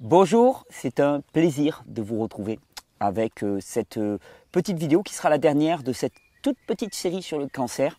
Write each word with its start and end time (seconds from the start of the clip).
Bonjour, 0.00 0.66
c'est 0.70 0.98
un 0.98 1.20
plaisir 1.32 1.84
de 1.86 2.02
vous 2.02 2.18
retrouver 2.18 2.58
avec 2.98 3.44
euh, 3.44 3.58
cette 3.60 3.96
euh, 3.96 4.18
petite 4.50 4.76
vidéo 4.76 5.04
qui 5.04 5.14
sera 5.14 5.30
la 5.30 5.38
dernière 5.38 5.84
de 5.84 5.92
cette 5.92 6.14
toute 6.42 6.58
petite 6.66 6.96
série 6.96 7.22
sur 7.22 7.38
le 7.38 7.46
cancer. 7.46 7.96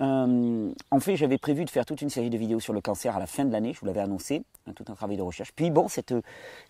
Euh, 0.00 0.72
en 0.90 1.00
fait, 1.00 1.16
j'avais 1.16 1.36
prévu 1.36 1.66
de 1.66 1.70
faire 1.70 1.84
toute 1.84 2.00
une 2.00 2.08
série 2.08 2.30
de 2.30 2.38
vidéos 2.38 2.60
sur 2.60 2.72
le 2.72 2.80
cancer 2.80 3.14
à 3.14 3.18
la 3.18 3.26
fin 3.26 3.44
de 3.44 3.52
l'année, 3.52 3.74
je 3.74 3.80
vous 3.80 3.86
l'avais 3.86 4.00
annoncé, 4.00 4.42
hein, 4.66 4.72
tout 4.74 4.86
un 4.88 4.94
travail 4.94 5.18
de 5.18 5.22
recherche. 5.22 5.52
Puis 5.54 5.70
bon, 5.70 5.86
cette, 5.86 6.14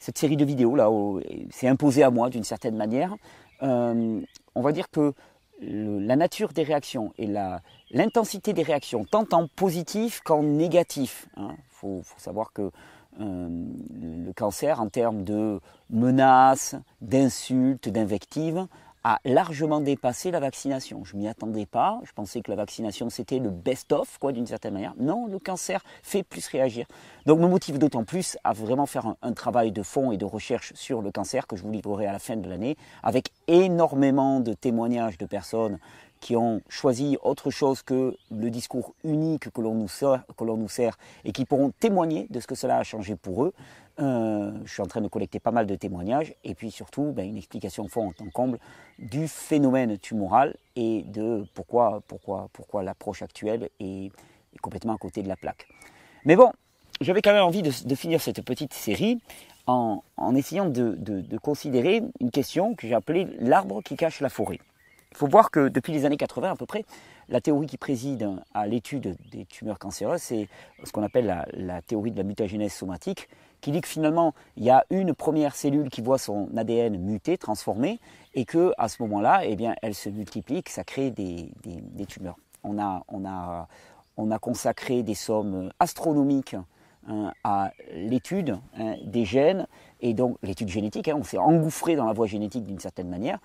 série 0.00 0.36
de 0.36 0.44
vidéos 0.44 0.74
là, 0.74 0.90
s'est 1.50 1.68
imposée 1.68 2.02
à 2.02 2.10
moi 2.10 2.28
d'une 2.28 2.44
certaine 2.44 2.76
manière. 2.76 3.14
on 3.60 4.24
va 4.56 4.72
dire 4.72 4.90
que 4.90 5.14
la 5.60 6.16
nature 6.16 6.52
des 6.52 6.64
réactions 6.64 7.14
et 7.16 7.28
l'intensité 7.92 8.52
des 8.52 8.64
réactions, 8.64 9.04
tant 9.04 9.26
en 9.30 9.46
positif 9.46 10.20
qu'en 10.20 10.42
négatif. 10.42 11.28
Il 11.36 11.42
hein. 11.44 11.56
faut, 11.70 12.02
savoir 12.18 12.52
que 12.52 12.72
le 13.18 14.32
cancer, 14.32 14.80
en 14.80 14.88
termes 14.88 15.24
de 15.24 15.60
menaces, 15.90 16.76
d'insultes, 17.00 17.88
d'invectives, 17.88 18.66
a 19.04 19.20
largement 19.26 19.80
dépassé 19.80 20.30
la 20.30 20.40
vaccination. 20.40 21.04
Je 21.04 21.14
m'y 21.16 21.28
attendais 21.28 21.66
pas. 21.66 22.00
Je 22.04 22.12
pensais 22.12 22.40
que 22.40 22.50
la 22.50 22.56
vaccination 22.56 23.10
c'était 23.10 23.38
le 23.38 23.50
best-of, 23.50 24.18
quoi, 24.18 24.32
d'une 24.32 24.46
certaine 24.46 24.72
manière. 24.72 24.94
Non, 24.98 25.26
le 25.26 25.38
cancer 25.38 25.84
fait 26.02 26.22
plus 26.22 26.46
réagir. 26.48 26.86
Donc, 27.26 27.38
me 27.38 27.46
motive 27.46 27.78
d'autant 27.78 28.04
plus 28.04 28.38
à 28.44 28.54
vraiment 28.54 28.86
faire 28.86 29.06
un, 29.06 29.16
un, 29.20 29.32
travail 29.32 29.72
de 29.72 29.82
fond 29.82 30.10
et 30.10 30.16
de 30.16 30.24
recherche 30.24 30.72
sur 30.74 31.02
le 31.02 31.12
cancer 31.12 31.46
que 31.46 31.54
je 31.54 31.62
vous 31.62 31.70
livrerai 31.70 32.06
à 32.06 32.12
la 32.12 32.18
fin 32.18 32.36
de 32.36 32.48
l'année, 32.48 32.78
avec 33.02 33.30
énormément 33.46 34.40
de 34.40 34.54
témoignages 34.54 35.18
de 35.18 35.26
personnes 35.26 35.78
qui 36.24 36.36
ont 36.36 36.62
choisi 36.70 37.18
autre 37.22 37.50
chose 37.50 37.82
que 37.82 38.16
le 38.30 38.48
discours 38.48 38.94
unique 39.04 39.50
que 39.50 39.60
l'on 39.60 39.74
nous, 39.74 40.68
sert 40.68 40.98
et 41.22 41.32
qui 41.32 41.44
pourront 41.44 41.70
témoigner 41.78 42.26
de 42.30 42.40
ce 42.40 42.46
que 42.46 42.54
cela 42.54 42.78
a 42.78 42.82
changé 42.82 43.14
pour 43.14 43.44
eux. 43.44 43.52
Euh, 44.00 44.50
je 44.64 44.72
suis 44.72 44.80
en 44.80 44.86
train 44.86 45.02
de 45.02 45.08
collecter 45.08 45.38
pas 45.38 45.50
mal 45.50 45.66
de 45.66 45.74
témoignages 45.74 46.34
et 46.42 46.54
puis 46.54 46.70
surtout 46.70 47.12
ben, 47.14 47.28
une 47.28 47.36
explication 47.36 47.88
fond 47.88 48.14
en 48.18 48.30
comble 48.30 48.58
du 48.98 49.28
phénomène 49.28 49.98
tumoral 49.98 50.56
et 50.76 51.02
de 51.02 51.44
pourquoi, 51.52 52.00
pourquoi, 52.08 52.48
pourquoi 52.54 52.82
l'approche 52.82 53.20
actuelle 53.20 53.68
est, 53.78 54.10
complètement 54.62 54.94
à 54.94 54.98
côté 54.98 55.22
de 55.22 55.28
la 55.28 55.36
plaque. 55.36 55.68
Mais 56.24 56.36
bon, 56.36 56.52
j'avais 57.02 57.20
quand 57.20 57.34
même 57.34 57.44
envie 57.44 57.60
de, 57.60 57.94
finir 57.94 58.22
cette 58.22 58.40
petite 58.40 58.72
série 58.72 59.20
en, 59.66 60.00
essayant 60.34 60.70
de 60.70 61.36
considérer 61.36 62.02
une 62.18 62.30
question 62.30 62.74
que 62.74 62.86
j'ai 62.86 62.94
appelée 62.94 63.26
l'arbre 63.40 63.82
qui 63.82 63.96
cache 63.96 64.20
la 64.20 64.30
forêt. 64.30 64.58
Il 65.14 65.18
faut 65.18 65.28
voir 65.28 65.52
que 65.52 65.68
depuis 65.68 65.92
les 65.92 66.06
années 66.06 66.16
80 66.16 66.50
à 66.50 66.56
peu 66.56 66.66
près, 66.66 66.84
la 67.28 67.40
théorie 67.40 67.68
qui 67.68 67.76
préside 67.76 68.28
à 68.52 68.66
l'étude 68.66 69.16
des 69.30 69.44
tumeurs 69.44 69.78
cancéreuses, 69.78 70.20
c'est 70.20 70.48
ce 70.82 70.90
qu'on 70.90 71.04
appelle 71.04 71.46
la, 71.52 71.82
théorie 71.82 72.10
de 72.10 72.16
la 72.16 72.24
mutagénèse 72.24 72.72
somatique, 72.72 73.28
qui 73.60 73.70
dit 73.70 73.80
que 73.80 73.86
finalement, 73.86 74.34
il 74.56 74.64
y 74.64 74.70
a 74.70 74.84
une 74.90 75.14
première 75.14 75.54
cellule 75.54 75.88
qui 75.88 76.00
voit 76.00 76.18
son 76.18 76.48
ADN 76.56 76.98
muté, 76.98 77.38
transformé, 77.38 78.00
et 78.34 78.44
que 78.44 78.72
à 78.76 78.88
ce 78.88 79.00
moment-là, 79.02 79.42
eh 79.44 79.54
bien, 79.54 79.76
elle 79.82 79.94
se 79.94 80.08
multiplie, 80.08 80.64
que 80.64 80.72
ça 80.72 80.82
crée 80.82 81.12
des, 81.12 81.48
tumeurs. 82.08 82.36
On 82.64 82.76
a, 82.80 83.04
on, 83.06 83.24
a, 83.24 83.68
on 84.16 84.32
a 84.32 84.38
consacré 84.40 85.04
des 85.04 85.14
sommes 85.14 85.70
astronomiques 85.78 86.56
hein, 87.06 87.32
à 87.44 87.70
l'étude 87.92 88.58
hein, 88.76 88.96
des 89.04 89.24
gènes, 89.24 89.68
et 90.00 90.12
donc 90.12 90.38
l'étude 90.42 90.68
génétique, 90.68 91.06
hein, 91.06 91.14
on 91.16 91.24
s'est 91.24 91.38
engouffré 91.38 91.94
dans 91.94 92.06
la 92.06 92.12
voie 92.12 92.26
génétique 92.26 92.64
d'une 92.64 92.80
certaine 92.80 93.08
manière, 93.08 93.38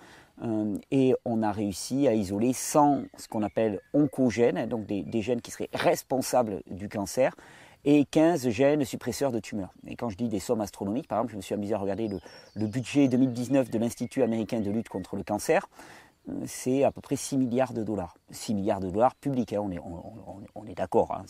et 0.90 1.14
on 1.24 1.42
a 1.42 1.52
réussi 1.52 2.08
à 2.08 2.14
isoler 2.14 2.52
100 2.52 3.02
ce 3.16 3.28
qu'on 3.28 3.42
appelle 3.42 3.80
oncogènes, 3.92 4.66
donc 4.66 4.86
des, 4.86 5.22
gènes 5.22 5.40
qui 5.40 5.50
seraient 5.50 5.68
responsables 5.72 6.62
du 6.70 6.88
cancer, 6.88 7.36
et 7.84 8.04
15 8.04 8.48
gènes 8.50 8.84
suppresseurs 8.84 9.32
de 9.32 9.38
tumeurs. 9.38 9.72
Et 9.86 9.96
quand 9.96 10.08
je 10.10 10.16
dis 10.16 10.28
des 10.28 10.40
sommes 10.40 10.60
astronomiques, 10.60 11.08
par 11.08 11.18
exemple, 11.18 11.32
je 11.32 11.36
me 11.36 11.42
suis 11.42 11.54
amusé 11.54 11.74
à 11.74 11.78
regarder 11.78 12.08
le, 12.08 12.66
budget 12.66 13.08
2019 13.08 13.70
de 13.70 13.78
l'Institut 13.78 14.22
américain 14.22 14.60
de 14.60 14.70
lutte 14.70 14.88
contre 14.88 15.16
le 15.16 15.22
cancer, 15.22 15.68
euh, 16.28 16.42
c'est 16.46 16.84
à 16.84 16.90
peu 16.90 17.00
près 17.00 17.16
6 17.16 17.38
milliards 17.38 17.72
de 17.72 17.82
dollars. 17.82 18.14
6 18.30 18.54
milliards 18.54 18.80
de 18.80 18.90
dollars 18.90 19.14
publics, 19.14 19.52
hein, 19.54 19.62
on 19.62 20.66
est, 20.66 20.74
d'accord, 20.74 21.12
hein, 21.12 21.24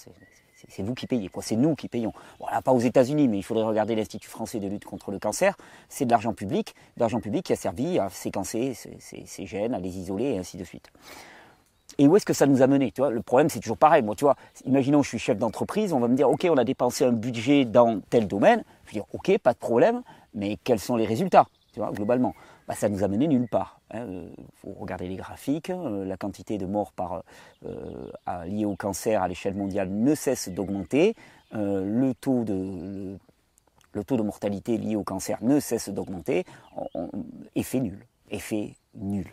vous 0.79 0.95
qui 0.95 1.07
payez, 1.07 1.29
quoi. 1.29 1.43
C'est 1.43 1.57
nous 1.57 1.75
qui 1.75 1.89
payons. 1.89 2.13
Voilà, 2.39 2.63
pas 2.63 2.73
aux 2.73 2.81
États-Unis, 2.81 3.29
mais 3.29 3.39
il 3.39 3.43
faudrait 3.43 3.65
regarder 3.65 3.95
l'Institut 3.95 4.29
français 4.29 4.61
de 4.61 4.69
lutte 4.69 4.85
contre 4.85 5.11
le 5.11 5.19
cancer. 5.19 5.57
C'est 5.89 6.05
de 6.05 6.11
l'argent 6.11 6.33
public, 6.33 6.75
l'argent 6.97 7.21
public 7.21 7.45
qui 7.47 7.53
a 7.53 7.57
servi 7.57 7.99
à 7.99 8.09
séquencer 8.09 8.75
ces, 8.75 9.47
gènes, 9.47 9.75
à 9.75 9.79
les 9.79 9.99
isoler 9.99 10.25
et 10.25 10.39
ainsi 10.39 10.57
de 10.57 10.65
suite. 10.65 10.91
Et 11.99 12.07
où 12.07 12.17
est-ce 12.17 12.25
que 12.25 12.33
ça 12.33 12.47
nous 12.47 12.63
a 12.63 12.67
mené 12.67 12.93
Le 12.97 13.23
problème, 13.23 13.49
c'est 13.49 13.61
toujours 13.61 13.77
pareil. 13.77 14.03
Moi, 14.03 14.15
tu 14.15 14.25
vois, 14.25 14.37
imaginons 14.65 15.01
que 15.01 15.05
je 15.05 15.11
suis 15.11 15.19
chef 15.19 15.39
d'entreprise, 15.39 15.93
on 15.93 16.01
va 16.01 16.09
me 16.09 16.15
dire, 16.15 16.31
OK, 16.31 16.47
on 16.49 16.57
a 16.57 16.65
dépensé 16.65 17.05
un 17.05 17.13
budget 17.13 17.65
dans 17.65 18.01
tel 18.11 18.27
domaine. 18.27 18.65
Je 18.85 18.91
vais 18.91 18.95
dire, 18.95 19.07
OK, 19.13 19.37
pas 19.39 19.53
de 19.53 19.59
problème, 19.59 20.03
mais 20.35 20.57
quels 20.63 20.79
sont 20.79 20.97
les 20.97 21.05
résultats, 21.05 21.47
tu 21.73 21.81
vois, 21.81 21.91
globalement? 21.91 22.35
Bah, 22.69 22.75
ça 22.75 22.89
nous 22.89 23.03
a 23.03 23.09
mené 23.09 23.27
nulle 23.27 23.49
part. 23.49 23.81
Il 23.93 23.97
hein. 23.97 24.07
euh, 24.09 24.29
faut 24.55 24.73
regarder 24.79 25.09
les 25.09 25.17
graphiques, 25.17 25.71
hein. 25.71 26.05
la 26.05 26.17
quantité 26.17 26.59
de 26.59 26.67
morts 26.67 26.93
euh, 27.65 28.45
liées 28.45 28.65
au 28.65 28.77
cancer 28.77 29.23
à 29.23 29.29
l'échelle 29.29 29.55
mondiale 29.55 29.91
ne 29.91 30.15
cesse 30.15 30.49
d'augmenter, 30.49 31.15
euh, 31.55 31.85
le, 31.85 32.15
taux 32.15 32.45
de, 32.45 33.19
le, 33.93 34.05
taux 34.05 34.17
de 34.17 34.23
mortalité 34.23 34.79
lié 34.79 34.97
au 34.97 35.05
cancer 35.05 35.39
ne 35.43 35.59
cesse 35.61 35.89
d'augmenter, 35.89 36.45
effet 37.55 37.81
nul, 37.81 38.07
effet 38.31 38.75
nul. 38.95 39.27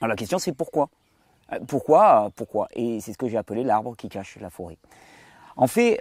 Alors 0.00 0.10
la 0.10 0.16
question 0.16 0.38
c'est 0.38 0.52
pourquoi? 0.52 0.88
Pourquoi? 1.66 2.30
Pourquoi? 2.34 2.68
Et 2.74 3.00
c'est 3.00 3.12
ce 3.12 3.18
que 3.18 3.28
j'ai 3.28 3.36
appelé 3.36 3.62
l'arbre 3.62 3.94
qui 3.96 4.08
cache 4.08 4.38
la 4.40 4.48
forêt. 4.48 4.78
En 5.56 5.66
fait, 5.66 6.00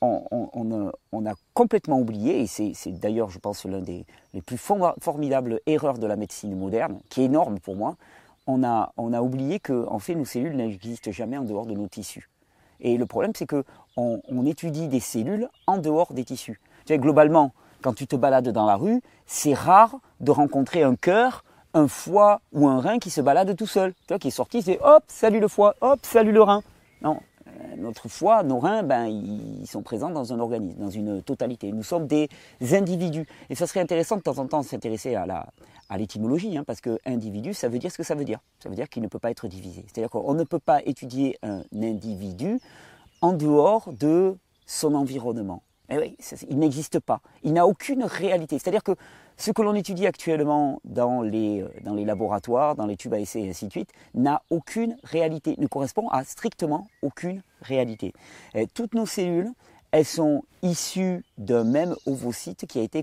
on, 0.00 1.26
a, 1.26 1.34
complètement 1.54 1.98
oublié, 1.98 2.40
et 2.40 2.46
c'est 2.46 2.92
d'ailleurs, 2.98 3.30
je 3.30 3.38
pense, 3.38 3.64
l'un 3.64 3.80
des 3.80 4.06
les 4.32 4.40
plus 4.40 4.58
formidables 4.58 5.60
erreurs 5.66 5.98
de 5.98 6.06
la 6.06 6.16
médecine 6.16 6.56
moderne, 6.56 7.00
qui 7.08 7.22
est 7.22 7.24
énorme 7.24 7.58
pour 7.60 7.76
moi, 7.76 7.96
on 8.46 8.62
a, 8.62 9.22
oublié 9.22 9.60
que, 9.60 9.86
en 9.88 9.98
fait, 9.98 10.14
nos 10.14 10.24
cellules 10.24 10.56
n'existent 10.56 11.12
jamais 11.12 11.36
en 11.36 11.44
dehors 11.44 11.66
de 11.66 11.74
nos 11.74 11.88
tissus. 11.88 12.28
Et 12.80 12.96
le 12.96 13.06
problème, 13.06 13.32
c'est 13.34 13.46
qu'on 13.46 13.64
on 13.96 14.46
étudie 14.46 14.88
des 14.88 15.00
cellules 15.00 15.48
en 15.66 15.78
dehors 15.78 16.12
des 16.14 16.24
tissus. 16.24 16.60
Tu 16.86 16.98
globalement, 16.98 17.52
quand 17.82 17.92
tu 17.92 18.06
te 18.06 18.16
balades 18.16 18.48
dans 18.48 18.66
la 18.66 18.76
rue, 18.76 19.00
c'est 19.26 19.54
rare 19.54 19.96
de 20.20 20.30
rencontrer 20.30 20.82
un 20.82 20.96
cœur, 20.96 21.44
un 21.74 21.88
foie 21.88 22.40
ou 22.52 22.66
un 22.68 22.80
rein 22.80 22.98
qui 22.98 23.10
se 23.10 23.20
balade 23.20 23.54
tout 23.54 23.66
seul. 23.66 23.92
Tu 23.92 24.08
vois, 24.08 24.18
qui 24.18 24.28
est 24.28 24.32
sorti, 24.32 24.62
c'est 24.62 24.80
hop, 24.82 25.04
salut 25.08 25.40
le 25.40 25.48
foie, 25.48 25.76
hop, 25.82 26.00
salut 26.02 26.32
le 26.32 26.42
rein. 26.42 26.62
Non, 27.02 27.20
notre 27.80 28.08
foie, 28.08 28.42
nos 28.42 28.58
reins, 28.58 28.82
ben, 28.82 29.06
ils 29.06 29.66
sont 29.66 29.82
présents 29.82 30.10
dans 30.10 30.32
un 30.32 30.38
organisme, 30.38 30.78
dans 30.78 30.90
une 30.90 31.22
totalité. 31.22 31.72
Nous 31.72 31.82
sommes 31.82 32.06
des 32.06 32.28
individus. 32.72 33.26
Et 33.48 33.54
ça 33.54 33.66
serait 33.66 33.80
intéressant 33.80 34.16
de 34.16 34.22
temps 34.22 34.38
en 34.38 34.46
temps 34.46 34.60
de 34.60 34.66
s'intéresser 34.66 35.14
à 35.14 35.26
la, 35.26 35.46
à 35.88 35.98
l'étymologie, 35.98 36.56
hein, 36.56 36.64
parce 36.64 36.80
que 36.80 36.98
individu, 37.04 37.52
ça 37.52 37.68
veut 37.68 37.78
dire 37.78 37.90
ce 37.90 37.96
que 37.96 38.04
ça 38.04 38.14
veut 38.14 38.24
dire. 38.24 38.38
Ça 38.60 38.68
veut 38.68 38.76
dire 38.76 38.88
qu'il 38.88 39.02
ne 39.02 39.08
peut 39.08 39.18
pas 39.18 39.30
être 39.30 39.48
divisé. 39.48 39.84
C'est-à-dire 39.86 40.10
qu'on 40.10 40.34
ne 40.34 40.44
peut 40.44 40.58
pas 40.58 40.82
étudier 40.84 41.36
un 41.42 41.62
individu 41.74 42.60
en 43.20 43.32
dehors 43.32 43.92
de 43.92 44.36
son 44.66 44.94
environnement. 44.94 45.62
Eh 45.90 45.98
oui, 45.98 46.16
il 46.48 46.58
n'existe 46.58 47.00
pas. 47.00 47.20
Il 47.42 47.52
n'a 47.52 47.66
aucune 47.66 48.04
réalité. 48.04 48.58
C'est-à-dire 48.58 48.84
que 48.84 48.92
ce 49.40 49.50
que 49.52 49.62
l'on 49.62 49.74
étudie 49.74 50.06
actuellement 50.06 50.80
dans 50.84 51.22
les, 51.22 51.62
euh, 51.62 51.68
dans 51.82 51.94
les 51.94 52.04
laboratoires, 52.04 52.76
dans 52.76 52.84
les 52.84 52.96
tubes 52.96 53.14
à 53.14 53.18
essai 53.18 53.40
et 53.40 53.48
ainsi 53.48 53.66
de 53.66 53.70
suite, 53.70 53.90
n'a 54.14 54.42
aucune 54.50 54.98
réalité, 55.02 55.54
ne 55.56 55.66
correspond 55.66 56.08
à 56.08 56.24
strictement 56.24 56.86
aucune 57.02 57.42
réalité. 57.62 58.12
toutes 58.74 58.94
nos 58.94 59.06
cellules, 59.06 59.50
elles 59.92 60.04
sont 60.04 60.44
issues 60.62 61.24
d'un 61.38 61.64
même 61.64 61.96
ovocyte 62.06 62.66
qui 62.66 62.78
a 62.78 62.82
été, 62.82 63.02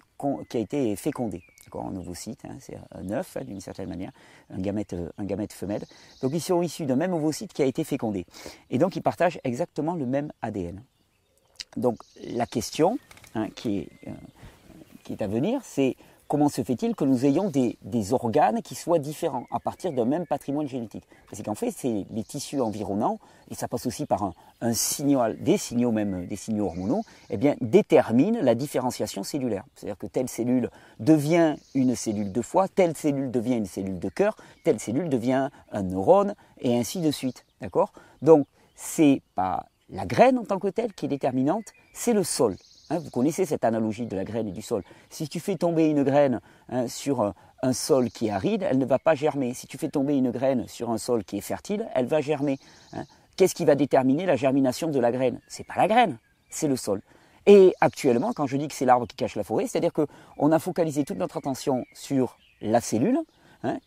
qui 0.49 0.57
a 0.57 0.59
été 0.59 0.95
fécondé. 0.95 1.41
Un 1.73 1.95
ovocyte, 1.95 2.43
hein, 2.45 2.55
c'est 2.59 2.77
un 2.91 3.11
œuf 3.11 3.37
hein, 3.37 3.43
d'une 3.43 3.59
certaine 3.59 3.89
manière, 3.89 4.11
un 4.49 4.59
gamète, 4.59 4.95
un 5.17 5.25
gamète 5.25 5.53
femelle. 5.53 5.83
Donc 6.21 6.31
ils 6.33 6.41
sont 6.41 6.61
issus 6.63 6.85
d'un 6.85 6.95
même 6.95 7.13
ovocyte 7.13 7.53
qui 7.53 7.61
a 7.61 7.65
été 7.65 7.83
fécondé. 7.83 8.25
Et 8.71 8.79
donc 8.79 8.95
ils 8.95 9.01
partagent 9.01 9.39
exactement 9.43 9.93
le 9.93 10.05
même 10.07 10.31
ADN. 10.41 10.81
Donc 11.75 11.99
la 12.23 12.47
question 12.47 12.97
hein, 13.35 13.49
qui, 13.55 13.79
est, 13.79 13.89
euh, 14.07 14.11
qui 15.03 15.13
est 15.13 15.21
à 15.21 15.27
venir, 15.27 15.61
c'est 15.63 15.97
comment 16.27 16.49
se 16.49 16.63
fait-il 16.63 16.95
que 16.95 17.03
nous 17.03 17.25
ayons 17.25 17.49
des, 17.49 18.13
organes 18.13 18.61
qui 18.61 18.75
soient 18.75 18.99
différents 18.99 19.45
à 19.51 19.59
partir 19.59 19.91
d'un 19.91 20.05
même 20.05 20.25
patrimoine 20.25 20.67
génétique? 20.67 21.03
Parce 21.29 21.41
qu'en 21.41 21.55
fait, 21.55 21.71
c'est 21.71 22.05
les 22.09 22.23
tissus 22.23 22.61
environnants, 22.61 23.19
et 23.49 23.55
ça 23.55 23.67
passe 23.67 23.85
aussi 23.85 24.05
par 24.05 24.23
un, 24.23 24.33
des 24.61 25.57
signaux 25.57 25.91
même, 25.91 26.25
des 26.27 26.35
signaux 26.35 26.65
hormonaux, 26.65 27.03
eh 27.29 27.37
déterminent 27.61 28.39
la 28.41 28.55
différenciation 28.55 29.23
cellulaire. 29.23 29.63
C'est-à-dire 29.75 29.97
que 29.97 30.07
telle 30.07 30.29
cellule 30.29 30.69
devient 30.99 31.55
une 31.73 31.95
cellule 31.95 32.31
de 32.31 32.41
foie, 32.41 32.67
telle 32.67 32.95
cellule 32.95 33.31
devient 33.31 33.55
une 33.55 33.65
cellule 33.65 33.99
de 33.99 34.09
cœur, 34.09 34.35
telle 34.63 34.79
cellule 34.79 35.09
devient 35.09 35.49
un 35.71 35.83
neurone, 35.83 36.35
et 36.59 36.77
ainsi 36.77 37.01
de 37.01 37.11
suite. 37.11 37.45
D'accord? 37.61 37.93
Donc, 38.21 38.45
c'est 38.75 39.21
pas 39.35 39.65
la 39.89 40.05
graine 40.05 40.37
en 40.37 40.43
tant 40.43 40.59
que 40.59 40.67
telle 40.67 40.93
qui 40.93 41.05
est 41.05 41.09
déterminante, 41.09 41.65
c'est 41.93 42.13
le 42.13 42.23
sol. 42.23 42.55
Hein, 42.89 42.99
vous 42.99 43.09
connaissez 43.09 43.45
cette 43.45 43.65
analogie 43.65 44.05
de 44.05 44.15
la 44.15 44.23
graine 44.23 44.47
et 44.47 44.51
du 44.51 44.61
sol. 44.61 44.83
Si 45.09 45.27
tu 45.27 45.39
fais 45.39 45.55
tomber 45.55 45.89
une 45.89 46.03
graine 46.03 46.39
hein, 46.69 46.87
sur 46.87 47.21
un, 47.61 47.73
sol 47.73 48.09
qui 48.09 48.27
est 48.27 48.31
aride, 48.31 48.63
elle 48.63 48.77
ne 48.77 48.85
va 48.85 48.97
pas 48.97 49.13
germer. 49.13 49.53
Si 49.53 49.67
tu 49.67 49.77
fais 49.77 49.89
tomber 49.89 50.15
une 50.15 50.31
graine 50.31 50.67
sur 50.67 50.89
un 50.89 50.97
sol 50.97 51.25
qui 51.25 51.37
est 51.37 51.41
fertile, 51.41 51.87
elle 51.95 52.05
va 52.05 52.21
germer. 52.21 52.59
Hein. 52.93 53.03
Qu'est-ce 53.35 53.55
qui 53.55 53.65
va 53.65 53.75
déterminer 53.75 54.25
la 54.25 54.37
germination 54.37 54.87
de 54.89 54.99
la 54.99 55.11
graine? 55.11 55.39
C'est 55.47 55.65
pas 55.65 55.75
la 55.75 55.87
graine, 55.87 56.17
c'est 56.49 56.67
le 56.67 56.77
sol. 56.77 57.01
Et 57.45 57.73
actuellement, 57.81 58.31
quand 58.33 58.47
je 58.47 58.57
dis 58.57 58.67
que 58.67 58.73
c'est 58.73 58.85
l'arbre 58.85 59.05
qui 59.05 59.15
cache 59.15 59.35
la 59.35 59.43
forêt, 59.43 59.67
c'est-à-dire 59.67 59.91
qu'on 59.93 60.51
a 60.51 60.59
focalisé 60.59 61.03
toute 61.03 61.17
notre 61.17 61.37
attention 61.37 61.85
sur 61.93 62.37
la 62.61 62.81
cellule, 62.81 63.19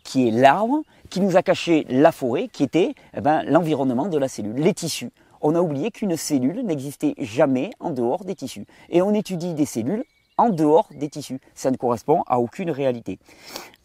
qui 0.05 0.29
est 0.29 0.31
l'arbre, 0.31 0.83
qui 1.09 1.21
nous 1.21 1.37
a 1.37 1.43
caché 1.43 1.87
la 1.89 2.13
forêt, 2.13 2.49
qui 2.49 2.63
était 2.63 2.95
eh 3.15 3.21
ben, 3.21 3.43
l'environnement 3.45 4.07
de 4.07 4.19
la 4.19 4.29
cellule, 4.29 4.57
les 4.57 4.75
tissus. 4.75 5.11
On 5.41 5.55
a 5.55 5.61
oublié 5.61 5.91
qu'une 5.91 6.17
cellule 6.17 6.65
n'existait 6.65 7.15
jamais 7.19 7.71
en 7.81 7.91
dehors 7.91 8.25
des 8.25 8.35
tissus. 8.35 8.67
Et 8.89 9.03
on 9.03 9.15
étudie 9.15 9.55
des 9.55 9.67
cellules 9.67 10.05
en 10.37 10.51
dehors 10.51 10.89
des 10.95 11.09
tissus. 11.09 11.41
Ça 11.55 11.71
ne 11.71 11.77
correspond 11.77 12.23
à 12.27 12.39
aucune 12.41 12.71
réalité. 12.71 13.19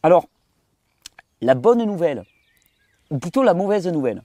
Alors, 0.03 0.27
la 1.41 1.55
bonne 1.55 1.83
nouvelle, 1.83 2.23
ou 3.11 3.17
plutôt 3.19 3.43
la 3.43 3.53
mauvaise 3.53 3.87
nouvelle, 3.87 4.23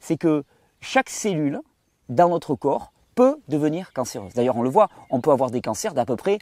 c'est 0.00 0.16
que 0.16 0.44
chaque 0.80 1.10
cellule 1.10 1.60
dans 2.08 2.28
notre 2.28 2.54
corps 2.54 2.92
peut 3.14 3.36
devenir 3.48 3.92
cancéreuse. 3.92 4.34
D'ailleurs, 4.34 4.56
on 4.56 4.62
le 4.62 4.68
voit, 4.68 4.88
on 5.10 5.20
peut 5.20 5.30
avoir 5.30 5.50
des 5.50 5.60
cancers 5.60 5.94
d'à 5.94 6.04
peu 6.04 6.16
près 6.16 6.38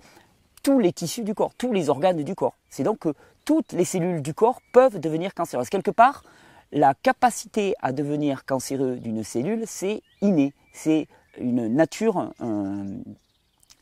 tous 0.63 0.79
les 0.79 0.93
tissus 0.93 1.23
du 1.23 1.35
corps, 1.35 1.55
tous 1.55 1.73
les 1.73 1.91
organes 1.91 2.23
du 2.23 2.35
corps. 2.35 2.55
C'est 2.71 2.83
donc 2.83 2.99
que 3.01 3.15
toutes 3.45 3.73
les 3.73 3.85
cellules 3.85 4.23
du 4.23 4.35
corps 4.35 4.61
peuvent 4.73 4.99
devenir 4.99 5.35
cancéreuses. 5.35 5.69
Quelque 5.69 5.91
part, 5.91 6.25
la 6.75 6.93
capacité 6.93 7.75
à 7.81 7.93
devenir 7.93 8.45
cancéreux 8.45 8.97
d'une 8.97 9.23
cellule, 9.23 9.63
c'est 9.67 10.03
inné, 10.21 10.53
c'est 10.73 11.07
une 11.39 11.69
nature, 11.69 12.33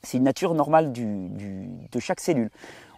c'est 0.03 0.19
une 0.19 0.25
nature 0.25 0.55
normale 0.55 0.93
de 0.93 2.01
chaque 2.01 2.21
cellule. 2.21 2.51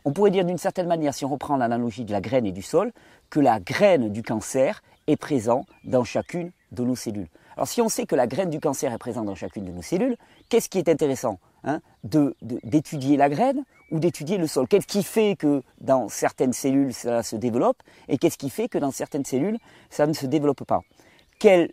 On 0.05 0.13
pourrait 0.13 0.33
dire 0.33 0.45
d'une 0.45 0.59
certaine 0.59 0.89
manière, 0.89 1.15
si 1.15 1.25
on 1.25 1.29
reprend 1.29 1.57
l'analogie 1.57 2.05
de 2.05 2.13
la 2.13 2.21
graine 2.21 2.45
et 2.45 2.53
du 2.53 2.61
sol, 2.61 2.93
que 3.31 3.41
la 3.41 3.61
graine 3.61 4.11
du 4.11 4.23
cancer 4.23 4.83
est 5.07 5.17
présente 5.17 5.67
dans 5.85 6.05
chacune 6.05 6.51
de 6.73 6.85
nos 6.85 6.97
cellules. 6.97 7.29
Alors 7.57 7.69
si 7.69 7.81
on 7.81 7.89
sait 7.89 8.05
que 8.05 8.17
la 8.17 8.27
graine 8.27 8.51
du 8.51 8.59
cancer 8.59 8.93
est 8.93 8.99
présente 8.99 9.27
dans 9.27 9.35
chacune 9.37 9.65
de 9.65 9.71
nos 9.71 9.83
cellules, 9.83 10.17
qu'est-ce 10.49 10.69
qui 10.69 10.79
est 10.79 10.89
intéressant 10.89 11.39
hein 11.63 11.81
D'étudier 12.03 13.17
la 13.17 13.29
graine 13.29 13.65
ou 13.95 14.01
d'étudier 14.01 14.39
le 14.39 14.49
sol. 14.49 14.67
Qu'est-ce 14.67 14.89
qui 14.89 15.05
fait 15.05 15.37
que 15.37 15.63
dans 15.81 16.09
certaines 16.09 16.53
cellules 16.53 16.93
ça 16.93 17.23
se 17.23 17.37
développe 17.37 17.81
et 18.09 18.19
qu'est-ce 18.19 18.37
qui 18.37 18.51
fait 18.51 18.69
que 18.69 18.77
dans 18.77 18.91
certaines 18.91 19.25
cellules 19.25 19.59
ça 19.89 20.09
ne 20.09 20.13
se 20.13 20.27
développe 20.27 20.65
pas? 20.65 20.81
Quel, 21.39 21.71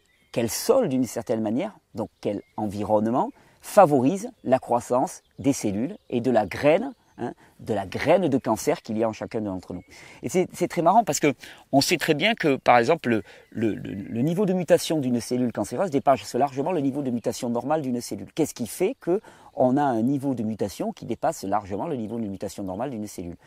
sol 0.48 0.88
d'une 0.88 1.06
certaine 1.06 1.42
manière, 1.42 1.76
donc 1.96 2.10
quel 2.22 2.44
environnement 2.58 3.32
favorise 3.62 4.30
la 4.44 4.60
croissance 4.60 5.24
des 5.40 5.52
cellules 5.52 5.98
et 6.12 6.22
de 6.22 6.30
la 6.30 6.46
graine 6.46 6.94
Hein, 7.22 7.34
de 7.60 7.76
la 7.76 7.86
graine 7.86 8.28
de 8.28 8.38
cancer 8.40 8.82
qu'il 8.82 8.98
y 8.98 9.04
a 9.04 9.08
en 9.08 9.14
chacun 9.14 9.42
d'entre 9.42 9.76
nous. 9.76 9.84
Et 10.24 10.30
c'est 10.30 10.68
très 10.68 10.82
marrant 10.82 11.04
parce 11.04 11.20
que 11.20 11.36
on 11.72 11.80
sait 11.80 11.98
très 11.98 12.16
bien 12.16 12.34
que, 12.34 12.56
par 12.56 12.80
exemple, 12.80 13.22
le, 13.52 14.22
niveau 14.24 14.48
de 14.48 14.54
mutation 14.54 14.98
d'une 14.98 15.22
cellule 15.22 15.52
cancéreuse 15.52 15.92
dépasse 15.92 16.34
largement 16.34 16.72
le 16.72 16.80
niveau 16.80 17.04
de 17.04 17.12
mutation 17.12 17.52
normal 17.52 17.84
d'une 17.84 18.02
cellule. 18.02 18.26
Qu'est-ce 18.34 18.56
qui 18.56 18.66
fait 18.66 18.96
qu'on 19.00 19.78
a 19.78 19.84
un 19.84 20.02
niveau 20.02 20.34
de 20.34 20.42
mutation 20.42 20.94
qui 20.94 21.06
dépasse 21.06 21.44
largement 21.44 21.88
le 21.88 21.96
niveau 21.96 22.20
de 22.20 22.26
mutation 22.26 22.64
normal 22.64 22.90
d'une 22.90 23.06
cellule? 23.06 23.38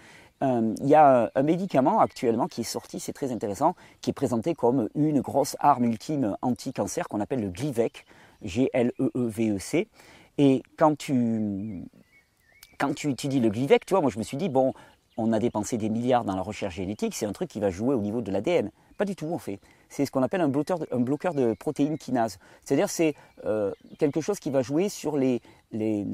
Euh, 0.45 0.73
il 0.81 0.89
y 0.89 0.95
a 0.95 1.33
un 1.35 1.43
médicament 1.43 1.99
actuellement 1.99 2.47
qui 2.47 2.61
est 2.61 2.65
sorti, 2.65 3.01
c'est 3.01 3.13
très 3.13 3.33
intéressant, 3.33 3.75
qui 4.01 4.11
est 4.11 4.15
présenté 4.15 4.55
comme 4.55 4.89
une 4.95 5.21
grosse 5.21 5.57
arme 5.59 5.83
ultime 5.83 6.37
anti-cancer 6.43 7.09
qu'on 7.09 7.21
appelle 7.21 7.41
le 7.41 7.51
Glivec, 7.51 8.07
G-L-E-E-V-E-C. 8.43 9.89
Et 10.39 10.63
quand 10.77 10.97
tu, 10.97 11.85
quand 12.79 12.95
tu 12.95 13.11
étudies 13.11 13.41
le 13.41 13.51
Glivec, 13.51 13.87
tu 13.87 13.95
vois, 13.95 14.01
moi 14.01 14.11
je 14.11 14.19
me 14.19 14.25
suis 14.25 14.37
dit, 14.37 14.49
bon, 14.49 14.75
on 15.17 15.33
a 15.33 15.39
dépensé 15.39 15.79
des 15.79 15.89
milliards 15.89 16.25
dans 16.25 16.35
la 16.35 16.43
recherche 16.43 16.75
génétique, 16.75 17.15
c'est 17.15 17.27
un 17.27 17.33
truc 17.33 17.49
qui 17.49 17.61
va 17.61 17.71
jouer 17.71 17.95
au 17.95 18.01
niveau 18.01 18.21
de 18.21 18.31
l'ADN. 18.31 18.71
Pas 18.97 19.05
du 19.05 19.17
tout 19.17 19.33
en 19.33 19.39
fait. 19.39 19.61
C'est 19.89 20.07
ce 20.07 20.11
qu'on 20.11 20.23
appelle 20.23 20.41
un 20.41 20.49
bloqueur, 20.49 20.79
de, 20.79 20.89
un 20.91 21.01
bloqueur 21.01 21.35
de 21.35 21.55
protéines 21.55 21.99
kinase. 21.99 22.39
C'est-à-dire 22.65 22.89
c'est 22.89 23.15
euh, 23.45 23.73
quelque 23.99 24.21
chose 24.21 24.39
qui 24.41 24.51
va 24.51 24.63
jouer 24.63 24.89
sur 24.89 25.17
les, 25.17 25.41
les, 25.73 26.07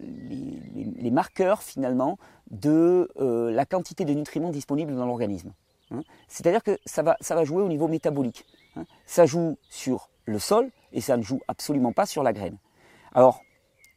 les, 0.00 1.10
marqueurs 1.10 1.62
finalement 1.62 2.18
de 2.50 3.10
euh, 3.18 3.50
la 3.50 3.66
quantité 3.66 4.04
de 4.04 4.14
nutriments 4.14 4.50
disponibles 4.50 4.94
dans 4.94 5.06
l'organisme. 5.06 5.52
Hein. 5.90 6.02
C'est-à-dire 6.28 6.62
que 6.62 6.78
ça 6.84 7.02
va, 7.02 7.16
ça 7.20 7.34
va 7.34 7.44
jouer 7.44 7.62
au 7.62 7.68
niveau 7.68 7.88
métabolique. 7.88 8.44
Hein. 8.76 8.84
Ça 9.06 9.26
joue 9.26 9.56
sur 9.70 10.10
le 10.24 10.38
sol 10.38 10.70
et 10.92 11.00
ça 11.00 11.16
ne 11.16 11.22
joue 11.22 11.40
absolument 11.48 11.92
pas 11.92 12.06
sur 12.06 12.22
la 12.22 12.32
graine. 12.32 12.58
Alors, 13.14 13.42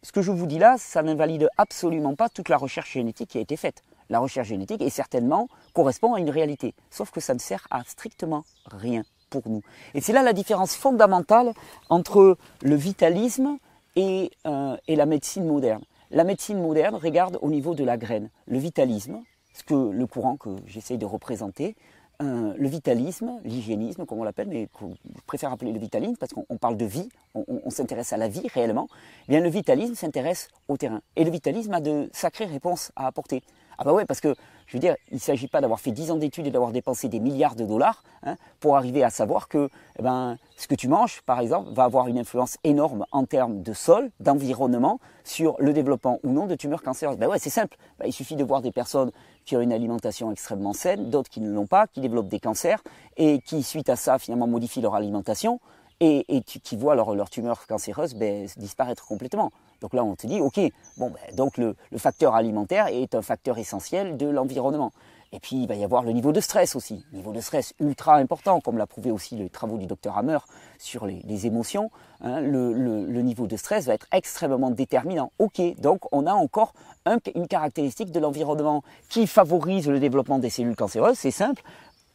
ce 0.02 0.12
que 0.12 0.22
je 0.22 0.32
vous 0.32 0.46
dis 0.46 0.60
là, 0.60 0.78
ça 0.78 1.04
n'invalide 1.04 1.50
absolument 1.58 2.16
pas 2.16 2.30
toute 2.30 2.50
la 2.50 2.58
recherche 2.58 2.94
génétique 2.94 3.32
qui 3.32 3.38
a 3.38 3.42
été 3.42 3.58
faite. 3.58 3.84
La 4.10 4.20
recherche 4.20 4.48
génétique 4.48 4.82
est 4.82 4.90
certainement 4.90 5.48
correspond 5.74 6.14
à 6.14 6.20
une 6.20 6.30
réalité, 6.30 6.74
sauf 6.90 7.12
que 7.12 7.20
ça 7.20 7.34
ne 7.34 7.40
sert 7.40 7.68
à 7.70 7.84
strictement 7.84 8.44
rien 8.66 9.04
pour 9.30 9.44
nous. 9.48 9.62
Et 9.94 10.02
c'est 10.02 10.14
là 10.14 10.24
la 10.24 10.34
différence 10.34 10.76
fondamentale 10.76 11.54
entre 11.90 12.38
le 12.62 12.76
vitalisme 12.76 13.58
et, 13.96 14.32
euh, 14.48 14.78
la 14.88 15.06
médecine 15.06 15.46
moderne. 15.46 15.84
La 16.12 16.24
médecine 16.24 16.60
moderne 16.60 16.96
regarde 16.96 17.38
au 17.42 17.50
niveau 17.50 17.76
de 17.76 17.84
la 17.84 17.98
graine. 17.98 18.30
Le 18.48 18.58
vitalisme, 18.58 19.22
ce 19.54 19.64
que 19.64 19.76
le 19.76 20.08
courant 20.08 20.38
que 20.38 20.50
j'essaye 20.66 20.98
de 20.98 21.06
représenter, 21.06 21.76
le 22.22 22.68
vitalisme, 22.68 23.40
l'hygiénisme, 23.46 24.06
comme 24.06 24.20
on 24.20 24.24
l'appelle, 24.24 24.48
mais 24.50 24.68
je 24.82 25.22
préfère 25.26 25.52
appeler 25.52 25.72
le 25.72 25.80
vitalisme 25.80 26.16
parce 26.18 26.34
qu'on 26.34 26.58
parle 26.58 26.76
de 26.76 26.86
vie, 26.86 27.08
on, 27.34 27.70
s'intéresse 27.70 28.12
à 28.12 28.18
la 28.18 28.28
vie 28.28 28.48
réellement. 28.54 28.88
Eh 29.28 29.32
bien, 29.32 29.40
le 29.40 29.50
vitalisme 29.50 29.96
s'intéresse 29.96 30.50
au 30.68 30.78
terrain. 30.78 31.02
Et 31.16 31.24
le 31.24 31.32
vitalisme 31.32 31.74
a 31.74 31.80
de 31.80 32.10
sacrées 32.12 32.46
réponses 32.46 32.92
à 32.96 33.08
apporter. 33.08 33.42
Ah 33.82 33.86
bah 33.86 33.94
ouais, 33.94 34.04
parce 34.04 34.20
que 34.20 34.36
je 34.68 34.74
veux 34.74 34.82
dire, 34.82 34.98
il 35.10 35.16
ne 35.16 35.20
s'agit 35.20 35.48
pas 35.48 35.62
d'avoir 35.62 35.80
fait 35.80 35.92
10 35.92 36.12
ans 36.12 36.18
d'études 36.18 36.46
et 36.46 36.52
d'avoir 36.52 36.74
dépensé 36.74 37.08
des 37.08 37.22
milliards 37.22 37.56
de 37.56 37.64
dollars 37.64 38.04
hein, 38.24 38.36
pour 38.60 38.76
arriver 38.76 39.06
à 39.06 39.10
savoir 39.10 39.48
que 39.48 39.70
eh 39.98 40.04
ben, 40.04 40.38
ce 40.58 40.68
que 40.68 40.76
tu 40.76 40.90
manges, 40.90 41.22
par 41.22 41.40
exemple, 41.40 41.72
va 41.72 41.86
avoir 41.86 42.08
une 42.08 42.20
influence 42.20 42.58
énorme 42.66 43.06
en 43.14 43.24
termes 43.24 43.64
de 43.64 43.72
sol, 43.72 44.12
d'environnement, 44.20 45.00
sur 45.24 45.56
le 45.60 45.72
développement 45.72 46.20
ou 46.24 46.32
non 46.32 46.46
de 46.46 46.56
tumeurs 46.56 46.84
cancéreuses. 46.84 47.18
Ben 47.18 47.30
ouais, 47.30 47.40
c'est 47.40 47.50
simple. 47.50 47.78
Ben, 48.00 48.06
il 48.06 48.12
suffit 48.12 48.36
de 48.36 48.44
voir 48.44 48.62
des 48.62 48.74
personnes 48.74 49.12
qui 49.46 49.56
ont 49.56 49.62
une 49.62 49.72
alimentation 49.72 50.30
extrêmement 50.30 50.74
saine, 50.74 51.10
d'autres 51.10 51.30
qui 51.30 51.40
ne 51.40 51.50
l'ont 51.50 51.68
pas, 51.68 51.88
qui 51.88 52.02
développent 52.02 52.28
des 52.28 52.42
cancers 52.42 52.84
et 53.16 53.40
qui, 53.40 53.64
suite 53.64 53.88
à 53.88 53.96
ça, 53.96 54.20
finalement 54.20 54.48
modifient 54.48 54.82
leur 54.82 54.96
alimentation 54.96 55.62
et, 56.02 56.44
qui 56.44 56.76
voient 56.76 56.96
leur, 56.96 57.16
leur 57.16 57.30
tumeur 57.30 57.66
cancéreuse 57.66 58.14
ben, 58.14 58.46
disparaître 58.58 59.08
complètement. 59.08 59.52
Donc 59.82 59.94
là, 59.94 60.04
on 60.04 60.16
te 60.16 60.28
dit, 60.28 60.42
ok, 60.42 60.60
bon, 60.98 61.12
ben, 61.12 61.36
donc 61.36 61.58
le, 61.58 61.76
facteur 61.98 62.36
alimentaire 62.36 62.88
est 62.88 63.16
un 63.16 63.22
facteur 63.22 63.58
essentiel 63.58 64.18
de 64.18 64.28
l'environnement. 64.28 64.92
Et 65.32 65.40
puis, 65.40 65.58
il 65.58 65.68
va 65.68 65.76
y 65.76 65.84
avoir 65.84 66.04
le 66.04 66.12
niveau 66.12 66.32
de 66.32 66.42
stress 66.42 66.76
aussi, 66.76 67.06
niveau 67.14 67.32
de 67.32 67.40
stress 67.40 67.74
ultra 67.80 68.16
important, 68.16 68.62
comme 68.62 68.80
l'a 68.80 68.88
prouvé 68.88 69.12
aussi 69.12 69.36
les 69.36 69.50
travaux 69.50 69.78
du 69.78 69.86
docteur 69.86 70.18
Hammer 70.18 70.40
sur 70.80 71.06
les, 71.06 71.46
émotions. 71.46 71.92
Hein. 72.22 72.42
le, 72.42 73.22
niveau 73.22 73.46
de 73.46 73.56
stress 73.56 73.86
va 73.86 73.94
être 73.94 74.08
extrêmement 74.12 74.72
déterminant. 74.72 75.32
Ok, 75.38 75.62
donc 75.80 76.02
on 76.12 76.26
a 76.26 76.34
encore 76.34 76.74
une 77.06 77.48
caractéristique 77.48 78.12
de 78.12 78.20
l'environnement 78.20 78.84
qui 79.08 79.28
favorise 79.28 79.88
le 79.88 80.00
développement 80.00 80.40
des 80.40 80.50
cellules 80.50 80.76
cancéreuses. 80.76 81.18
C'est 81.20 81.32
simple, 81.32 81.62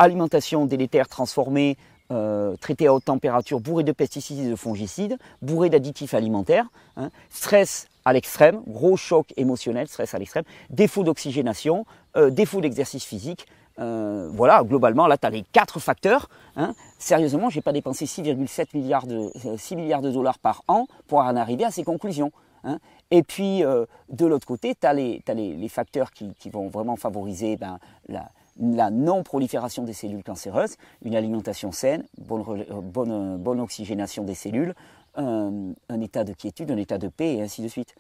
alimentation 0.00 0.66
délétère 0.66 1.08
transformée, 1.08 1.76
euh, 2.10 2.54
à 2.80 2.92
haute 2.92 3.04
température, 3.04 3.60
bourré 3.60 3.82
de 3.82 3.92
pesticides 3.92 4.38
et 4.40 4.50
de 4.50 4.56
fongicides, 4.56 5.16
bourré 5.42 5.70
d'additifs 5.70 6.14
alimentaires, 6.14 6.66
hein. 6.96 7.10
stress 7.30 7.88
à 8.04 8.12
l'extrême, 8.12 8.60
gros 8.66 8.96
choc 8.96 9.32
émotionnel, 9.36 9.88
stress 9.88 10.14
à 10.14 10.18
l'extrême, 10.18 10.44
défaut 10.70 11.02
d'oxygénation, 11.02 11.86
euh, 12.16 12.30
défaut 12.30 12.60
d'exercice 12.60 13.04
physique. 13.04 13.46
Euh, 13.78 14.28
voilà, 14.32 14.62
globalement, 14.62 15.06
là, 15.06 15.16
tu 15.16 15.26
as 15.26 15.30
les 15.30 15.44
quatre 15.52 15.80
facteurs. 15.80 16.28
Hein. 16.56 16.74
Sérieusement, 16.98 17.48
je 17.48 17.56
n'ai 17.56 17.62
pas 17.62 17.72
dépensé 17.72 18.04
6,7 18.04 18.68
milliards 18.74 19.06
de, 19.06 19.30
6 19.56 19.76
milliards 19.76 20.02
de 20.02 20.10
dollars 20.10 20.38
par 20.38 20.62
an 20.68 20.86
pour 21.08 21.20
en 21.20 21.36
arriver 21.36 21.64
à 21.64 21.70
ces 21.70 21.84
conclusions. 21.84 22.32
Hein. 22.64 22.78
Et 23.10 23.22
puis, 23.22 23.62
de 23.62 24.26
l'autre 24.26 24.46
côté, 24.46 24.74
tu 24.74 24.86
as, 24.86 24.92
les, 24.92 25.22
les, 25.26 25.68
facteurs 25.68 26.10
qui, 26.12 26.34
qui, 26.38 26.50
vont 26.50 26.68
vraiment 26.68 26.96
favoriser 26.96 27.56
ben, 27.56 27.78
la, 28.08 28.28
la 28.60 28.90
non-prolifération 28.90 29.82
des 29.82 29.92
cellules 29.92 30.22
cancéreuses, 30.22 30.76
une 31.02 31.16
alimentation 31.16 31.72
saine, 31.72 32.04
bonne, 32.18 32.64
bonne, 32.82 33.36
bonne 33.36 33.60
oxygénation 33.60 34.24
des 34.24 34.34
cellules, 34.34 34.74
un, 35.16 36.00
état 36.00 36.24
de 36.24 36.32
quiétude, 36.32 36.70
un 36.70 36.76
état 36.76 36.98
de 36.98 37.08
paix, 37.08 37.36
et 37.36 37.42
ainsi 37.42 37.62
de 37.62 37.68
suite. 37.68 37.94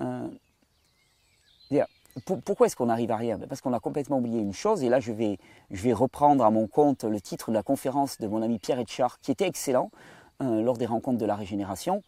Euh, 0.00 0.28
pourquoi 2.44 2.66
est-ce 2.66 2.76
qu'on 2.76 2.86
n'arrive 2.86 3.10
à 3.10 3.16
rien? 3.16 3.38
Parce 3.38 3.60
qu'on 3.60 3.72
a 3.72 3.80
complètement 3.80 4.18
oublié 4.18 4.40
une 4.40 4.52
chose, 4.52 4.84
et 4.84 4.88
là 4.88 5.00
je 5.00 5.12
vais, 5.12 5.38
reprendre 5.92 6.44
à 6.44 6.50
mon 6.50 6.66
compte 6.66 7.04
le 7.04 7.20
titre 7.20 7.50
de 7.50 7.54
la 7.54 7.62
conférence 7.62 8.18
de 8.18 8.26
mon 8.26 8.42
ami 8.42 8.58
Pierre 8.58 8.78
Etchard, 8.78 9.18
qui 9.20 9.30
était 9.30 9.46
excellent 9.46 9.90
euh, 10.42 10.62
lors 10.62 10.78
des 10.78 10.86
rencontres 10.86 11.18
de 11.18 11.26
la 11.26 11.34
régénération, 11.34 12.02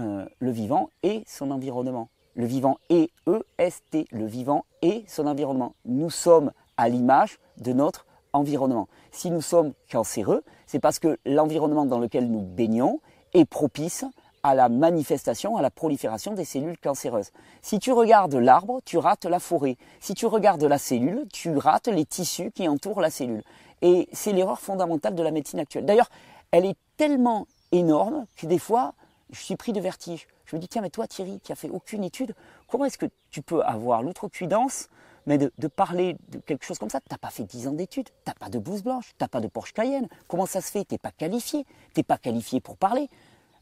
euh, 0.00 0.26
le 0.40 0.50
vivant 0.50 0.90
et 1.02 1.22
son 1.26 1.50
environnement. 1.50 2.08
Le 2.34 2.44
vivant 2.44 2.78
et 2.90 3.10
EST, 3.58 4.08
le 4.10 4.26
vivant 4.26 4.66
et 4.82 5.04
son 5.06 5.26
environnement. 5.26 5.74
Nous 5.86 6.10
sommes 6.10 6.52
à 6.76 6.88
l'image 6.88 7.38
de 7.58 7.72
notre 7.72 8.06
environnement. 8.32 8.88
Si 9.12 9.30
nous 9.30 9.40
sommes 9.40 9.72
cancéreux, 9.90 10.42
c'est 10.66 10.78
parce 10.78 10.98
que 10.98 11.18
l'environnement 11.24 11.86
dans 11.86 11.98
lequel 11.98 12.30
nous 12.30 12.42
baignons 12.42 13.00
est 13.34 13.44
propice 13.44 14.04
à 14.42 14.54
la 14.54 14.68
manifestation, 14.68 15.56
à 15.56 15.62
la 15.62 15.70
prolifération 15.70 16.32
des 16.32 16.44
cellules 16.44 16.78
cancéreuses. 16.78 17.32
Si 17.62 17.80
tu 17.80 17.92
regardes 17.92 18.34
l'arbre, 18.34 18.80
tu 18.84 18.96
rates 18.96 19.24
la 19.24 19.40
forêt. 19.40 19.76
Si 20.00 20.14
tu 20.14 20.26
regardes 20.26 20.62
la 20.62 20.78
cellule, 20.78 21.26
tu 21.32 21.56
rates 21.56 21.88
les 21.88 22.04
tissus 22.04 22.52
qui 22.52 22.68
entourent 22.68 23.00
la 23.00 23.10
cellule. 23.10 23.42
Et 23.82 24.08
c'est 24.12 24.32
l'erreur 24.32 24.60
fondamentale 24.60 25.14
de 25.14 25.22
la 25.22 25.32
médecine 25.32 25.58
actuelle. 25.58 25.84
D'ailleurs, 25.84 26.10
elle 26.52 26.64
est 26.64 26.76
tellement 26.96 27.46
énorme 27.72 28.26
que 28.36 28.46
des 28.46 28.58
fois, 28.58 28.94
je 29.30 29.40
suis 29.40 29.56
pris 29.56 29.72
de 29.72 29.80
vertige. 29.80 30.28
Je 30.44 30.54
me 30.54 30.60
dis, 30.60 30.68
tiens, 30.68 30.82
mais 30.82 30.90
toi 30.90 31.08
Thierry, 31.08 31.40
qui 31.40 31.50
a 31.50 31.56
fait 31.56 31.68
aucune 31.68 32.04
étude, 32.04 32.34
comment 32.68 32.84
est-ce 32.84 32.98
que 32.98 33.06
tu 33.30 33.42
peux 33.42 33.62
avoir 33.62 34.02
l'outrecuidance 34.02 34.88
mais 35.26 35.38
de, 35.38 35.50
parler 35.68 36.16
de 36.28 36.38
quelque 36.38 36.64
chose 36.64 36.78
comme 36.78 36.90
ça, 36.90 37.00
tu 37.00 37.08
n'as 37.10 37.18
pas 37.18 37.30
fait 37.30 37.44
10 37.44 37.68
ans 37.68 37.72
d'études, 37.72 38.06
tu 38.06 38.12
n'as 38.26 38.34
pas 38.34 38.48
de 38.48 38.58
blouse 38.58 38.82
blanche, 38.82 39.08
tu 39.08 39.22
n'as 39.22 39.28
pas 39.28 39.40
de 39.40 39.48
Porsche 39.48 39.72
Cayenne. 39.72 40.08
Comment 40.28 40.46
ça 40.46 40.60
se 40.60 40.70
fait? 40.70 40.84
Tu 40.84 40.94
n'es 40.94 40.98
pas 40.98 41.10
qualifié. 41.10 41.64
Tu 41.94 42.00
n'es 42.00 42.04
pas 42.04 42.18
qualifié 42.18 42.60
pour 42.60 42.76
parler. 42.76 43.08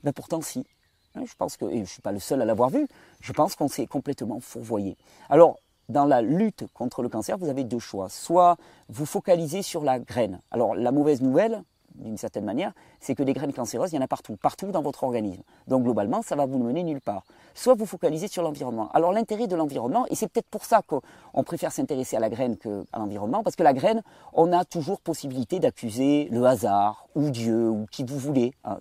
Ben, 0.02 0.12
pourtant, 0.12 0.42
si. 0.42 0.66
Je 1.14 1.35
pense 1.38 1.56
que, 1.56 1.64
et 1.66 1.76
je 1.76 1.80
ne 1.80 1.85
suis 1.85 2.02
pas 2.02 2.12
le 2.12 2.18
seul 2.18 2.42
à 2.42 2.44
l'avoir 2.44 2.71
vu, 2.71 2.87
je 3.21 3.33
pense 3.33 3.54
qu'on 3.54 3.68
s'est 3.68 3.87
complètement 3.87 4.40
fourvoyé. 4.40 4.97
Alors, 5.30 5.59
dans 5.88 6.04
la 6.04 6.23
lutte 6.23 6.64
contre 6.75 7.02
le 7.02 7.09
cancer, 7.09 7.38
vous 7.38 7.49
avez 7.49 7.64
deux 7.64 7.78
choix. 7.78 8.09
Soit 8.09 8.56
vous 8.88 9.06
focalisez 9.06 9.62
sur 9.62 9.83
la 9.85 9.99
graine. 9.99 10.40
Alors, 10.50 10.75
la 10.75 10.92
mauvaise 10.92 11.23
nouvelle, 11.23 11.62
d'une 11.95 12.17
certaine 12.17 12.45
manière, 12.45 12.73
c'est 13.01 13.15
que 13.15 13.23
des 13.23 13.33
graines 13.33 13.53
cancéreuses, 13.53 13.93
il 13.93 13.97
y 13.97 13.99
en 13.99 14.03
a 14.03 14.09
partout, 14.09 14.37
partout 14.37 14.71
dans 14.71 14.83
votre 14.83 15.05
organisme. 15.05 15.43
Donc 15.69 15.85
globalement, 15.85 16.23
ça 16.23 16.37
va 16.37 16.47
vous 16.47 16.59
mener 16.59 16.83
nulle 16.83 17.01
part. 17.01 17.25
Soit 17.55 17.75
vous 17.75 17.87
focalisez 17.87 18.29
sur 18.29 18.43
l'environnement. 18.43 18.91
Alors 18.93 19.13
l'intérêt 19.13 19.47
de 19.47 19.57
l'environnement, 19.57 20.07
et 20.11 20.15
c'est 20.15 20.29
peut-être 20.29 20.49
pour 20.49 20.65
ça 20.65 20.83
qu'on 20.83 21.45
préfère 21.45 21.73
s'intéresser 21.73 22.17
à 22.17 22.21
la 22.21 22.29
graine 22.29 22.57
qu'à 22.57 22.99
l'environnement, 22.99 23.43
parce 23.43 23.57
que 23.57 23.63
la 23.63 23.73
graine, 23.73 24.03
on 24.33 24.53
a 24.53 24.65
toujours 24.65 25.01
possibilité 25.01 25.61
d'accuser 25.61 26.29
le 26.31 26.45
hasard, 26.45 27.07
ou 27.15 27.31
Dieu, 27.31 27.69
ou 27.71 27.87
qui 27.91 28.05
vous 28.05 28.19
voulez. 28.19 28.55
Hein. 28.65 28.79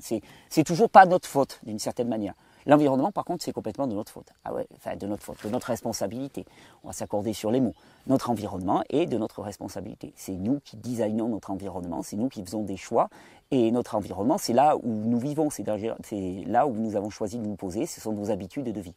C'est 0.49 0.63
toujours 0.63 0.89
pas 0.89 1.05
notre 1.05 1.27
faute, 1.27 1.59
d'une 1.63 1.79
certaine 1.79 2.07
manière. 2.07 2.33
L'environnement, 2.65 3.11
par 3.11 3.25
contre, 3.25 3.43
c'est 3.43 3.51
complètement 3.51 3.87
de 3.87 3.93
notre 3.93 4.11
faute. 4.11 4.27
Ah 4.43 4.53
ouais, 4.53 4.67
enfin 4.75 4.95
de 4.95 5.05
notre 5.05 5.23
faute, 5.23 5.43
de 5.43 5.49
notre 5.49 5.67
responsabilité. 5.67 6.45
On 6.83 6.87
va 6.87 6.93
s'accorder 6.93 7.33
sur 7.33 7.51
les 7.51 7.59
mots. 7.59 7.75
Notre 8.07 8.29
environnement 8.29 8.83
est 8.89 9.05
de 9.05 9.17
notre 9.17 9.41
responsabilité. 9.41 10.13
C'est 10.15 10.33
nous 10.33 10.59
qui 10.63 10.77
designons 10.77 11.27
notre 11.29 11.51
environnement, 11.51 12.03
c'est 12.03 12.15
nous 12.15 12.29
qui 12.29 12.43
faisons 12.43 12.63
des 12.63 12.77
choix. 12.77 13.09
Et 13.51 13.71
notre 13.71 13.95
environnement, 13.95 14.37
c'est 14.37 14.53
là 14.53 14.77
où 14.77 14.89
nous 14.89 15.19
vivons, 15.19 15.49
c'est 15.49 15.63
là 15.63 16.67
où 16.67 16.73
nous 16.73 16.95
avons 16.95 17.09
choisi 17.09 17.37
de 17.37 17.45
nous 17.45 17.55
poser, 17.55 17.85
ce 17.85 18.01
sont 18.01 18.13
nos 18.13 18.31
habitudes 18.31 18.71
de 18.71 18.81
vie. 18.81 18.95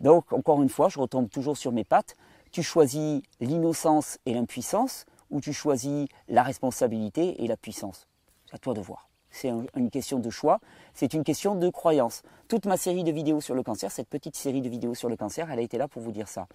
Donc, 0.00 0.32
encore 0.32 0.62
une 0.62 0.68
fois, 0.68 0.88
je 0.88 0.98
retombe 0.98 1.28
toujours 1.28 1.56
sur 1.56 1.72
mes 1.72 1.84
pattes. 1.84 2.16
Tu 2.52 2.62
choisis 2.62 3.22
l'innocence 3.40 4.18
et 4.26 4.34
l'impuissance, 4.34 5.06
ou 5.30 5.40
tu 5.40 5.52
choisis 5.52 6.06
la 6.28 6.42
responsabilité 6.42 7.42
et 7.42 7.48
la 7.48 7.56
puissance? 7.56 8.06
C'est 8.46 8.54
à 8.54 8.58
toi 8.58 8.74
de 8.74 8.80
voir 8.80 9.05
c'est 9.36 9.52
une 9.76 9.90
question 9.90 10.18
de 10.18 10.30
choix, 10.30 10.60
c'est 10.94 11.12
une 11.12 11.22
question 11.22 11.54
de 11.54 11.68
croyance. 11.68 12.22
Toute 12.48 12.64
ma 12.64 12.76
série 12.76 13.04
de 13.04 13.12
vidéos 13.12 13.40
sur 13.40 13.54
le 13.54 13.62
cancer, 13.62 13.90
cette 13.92 14.08
petite 14.08 14.34
série 14.34 14.62
de 14.62 14.68
vidéos 14.68 14.94
sur 14.94 15.08
le 15.08 15.16
cancer, 15.16 15.50
elle 15.50 15.58
a 15.58 15.62
été 15.62 15.76
là 15.76 15.88
pour 15.88 16.00
vous 16.00 16.12
dire 16.12 16.28
ça. 16.28 16.48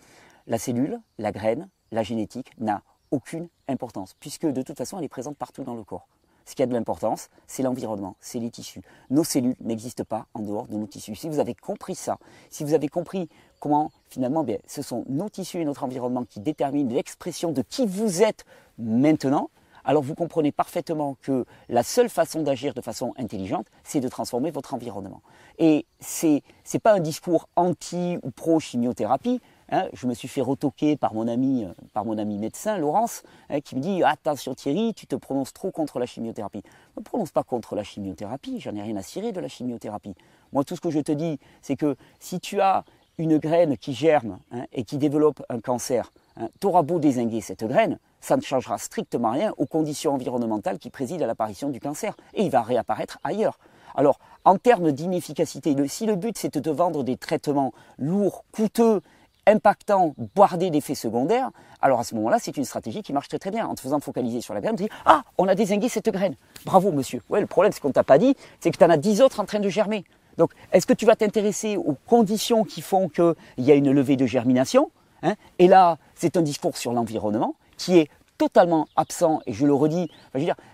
La 0.47 0.57
cellule, 0.57 0.99
la 1.19 1.31
graine, 1.31 1.69
la 1.91 2.01
génétique 2.01 2.51
n'a 2.57 2.81
aucune 3.11 3.49
importance, 3.67 4.15
puisque 4.19 4.47
de 4.47 4.61
toute 4.63 4.77
façon, 4.77 4.97
elle 4.97 5.05
est 5.05 5.09
présente 5.09 5.37
partout 5.37 5.63
dans 5.63 5.75
le 5.75 5.83
corps. 5.83 6.07
Ce 6.45 6.55
qui 6.55 6.63
a 6.63 6.65
de 6.65 6.73
l'importance, 6.73 7.29
c'est 7.45 7.61
l'environnement, 7.61 8.15
c'est 8.19 8.39
les 8.39 8.49
tissus. 8.49 8.81
Nos 9.11 9.23
cellules 9.23 9.55
n'existent 9.59 10.03
pas 10.03 10.25
en 10.33 10.41
dehors 10.41 10.67
de 10.67 10.75
nos 10.75 10.87
tissus. 10.87 11.13
Si 11.13 11.29
vous 11.29 11.39
avez 11.39 11.53
compris 11.53 11.93
ça, 11.93 12.17
si 12.49 12.63
vous 12.63 12.73
avez 12.73 12.87
compris 12.87 13.29
comment 13.59 13.91
finalement 14.09 14.43
bien, 14.43 14.57
ce 14.65 14.81
sont 14.81 15.05
nos 15.07 15.29
tissus 15.29 15.59
et 15.59 15.65
notre 15.65 15.83
environnement 15.83 16.23
qui 16.23 16.39
déterminent 16.39 16.91
l'expression 16.91 17.51
de 17.51 17.61
qui 17.61 17.85
vous 17.85 18.23
êtes 18.23 18.43
maintenant, 18.79 19.51
alors 19.85 20.03
vous 20.03 20.15
comprenez 20.15 20.51
parfaitement 20.51 21.17
que 21.21 21.45
la 21.69 21.83
seule 21.83 22.09
façon 22.09 22.43
d'agir 22.43 22.73
de 22.73 22.81
façon 22.81 23.13
intelligente, 23.17 23.67
c'est 23.83 23.99
de 23.99 24.07
transformer 24.07 24.51
votre 24.51 24.73
environnement. 24.73 25.21
Et 25.57 25.85
ce 25.99 26.27
n'est 26.27 26.79
pas 26.81 26.93
un 26.93 26.99
discours 26.99 27.47
anti 27.55 28.17
ou 28.23 28.31
pro 28.31 28.59
chimiothérapie. 28.59 29.41
Hein. 29.73 29.87
je 29.93 30.05
me 30.05 30.13
suis 30.13 30.27
fait 30.27 30.41
retoquer 30.41 30.97
par 30.97 31.13
mon 31.13 31.29
ami, 31.29 31.63
euh, 31.63 31.71
par 31.93 32.03
mon 32.03 32.17
ami 32.17 32.37
médecin, 32.37 32.77
Laurence, 32.77 33.23
hein, 33.49 33.61
qui 33.61 33.77
me 33.77 33.79
dit 33.79 34.03
Attention 34.03 34.53
Thierry, 34.53 34.93
tu 34.93 35.07
te 35.07 35.15
prononces 35.15 35.53
trop 35.53 35.71
contre 35.71 35.97
la 35.97 36.05
chimiothérapie. 36.05 36.61
Je 36.65 36.69
ne 36.97 37.01
me 37.01 37.03
prononce 37.05 37.31
pas 37.31 37.43
contre 37.43 37.75
la 37.75 37.83
chimiothérapie, 37.83 38.59
j'en 38.59 38.75
ai 38.75 38.81
rien 38.81 38.97
à 38.97 39.01
cirer 39.01 39.31
de 39.31 39.39
la 39.39 39.47
chimiothérapie. 39.47 40.13
Moi, 40.51 40.65
tout 40.65 40.75
ce 40.75 40.81
que 40.81 40.89
je 40.89 40.99
te 40.99 41.13
dis, 41.13 41.39
c'est 41.61 41.77
que 41.77 41.95
si 42.19 42.41
tu 42.41 42.59
as 42.59 42.83
une 43.17 43.37
graine 43.37 43.77
qui 43.77 43.93
germe 43.93 44.39
hein, 44.51 44.65
et 44.73 44.83
qui 44.83 44.97
développe 44.97 45.41
un 45.47 45.61
cancer, 45.61 46.11
tu 46.59 46.67
auras 46.67 46.81
beau 46.81 46.99
désinguer 46.99 47.39
cette 47.39 47.63
graine, 47.63 47.97
ça 48.21 48.37
ne 48.37 48.41
changera 48.41 48.77
strictement 48.77 49.31
rien 49.31 49.53
aux 49.57 49.65
conditions 49.65 50.13
environnementales 50.13 50.79
qui 50.79 50.89
président 50.89 51.25
à 51.25 51.27
l'apparition 51.27 51.69
du 51.69 51.79
cancer. 51.79 52.15
Et 52.33 52.43
il 52.43 52.51
va 52.51 52.61
réapparaître 52.61 53.19
ailleurs. 53.23 53.57
Alors, 53.95 54.19
en 54.45 54.57
termes 54.57 54.91
d'inefficacité, 54.91 55.75
si 55.87 56.05
le 56.05 56.15
but 56.15 56.37
c'est 56.37 56.53
de 56.53 56.59
te 56.59 56.69
vendre 56.69 57.03
des 57.03 57.17
traitements 57.17 57.73
lourds, 57.97 58.45
coûteux, 58.53 59.01
impactants, 59.47 60.13
bordés 60.35 60.69
d'effets 60.69 60.95
secondaires, 60.95 61.49
alors 61.81 61.99
à 61.99 62.03
ce 62.03 62.15
moment-là, 62.15 62.37
c'est 62.39 62.55
une 62.57 62.63
stratégie 62.63 63.01
qui 63.01 63.11
marche 63.11 63.27
très 63.27 63.39
très 63.39 63.51
bien. 63.51 63.67
En 63.67 63.75
te 63.75 63.81
faisant 63.81 63.99
focaliser 63.99 64.39
sur 64.39 64.53
la 64.53 64.61
graine, 64.61 64.75
tu 64.75 64.83
dis 64.83 64.89
Ah, 65.05 65.23
on 65.37 65.47
a 65.47 65.55
désingué 65.55 65.89
cette 65.89 66.09
graine. 66.09 66.35
Bravo, 66.65 66.91
monsieur. 66.91 67.21
Ouais, 67.29 67.41
le 67.41 67.47
problème, 67.47 67.71
c'est 67.73 67.81
qu'on 67.81 67.89
ne 67.89 67.93
t'a 67.93 68.03
pas 68.03 68.19
dit, 68.19 68.35
c'est 68.59 68.71
que 68.71 68.77
tu 68.77 68.83
en 68.83 68.89
as 68.89 68.97
dix 68.97 69.21
autres 69.21 69.39
en 69.39 69.45
train 69.45 69.59
de 69.59 69.69
germer. 69.69 70.05
Donc, 70.37 70.51
est-ce 70.71 70.85
que 70.85 70.93
tu 70.93 71.05
vas 71.05 71.15
t'intéresser 71.15 71.75
aux 71.75 71.97
conditions 72.07 72.63
qui 72.63 72.81
font 72.81 73.09
qu'il 73.09 73.35
y 73.57 73.71
a 73.71 73.75
une 73.75 73.91
levée 73.91 74.15
de 74.15 74.25
germination 74.25 74.91
hein? 75.23 75.35
Et 75.59 75.67
là, 75.67 75.97
c'est 76.15 76.37
un 76.37 76.41
discours 76.41 76.77
sur 76.77 76.93
l'environnement 76.93 77.55
qui 77.81 77.97
est 77.97 78.09
totalement 78.37 78.87
absent, 78.95 79.41
et 79.47 79.53
je 79.53 79.65
le 79.65 79.73
redis, 79.73 80.07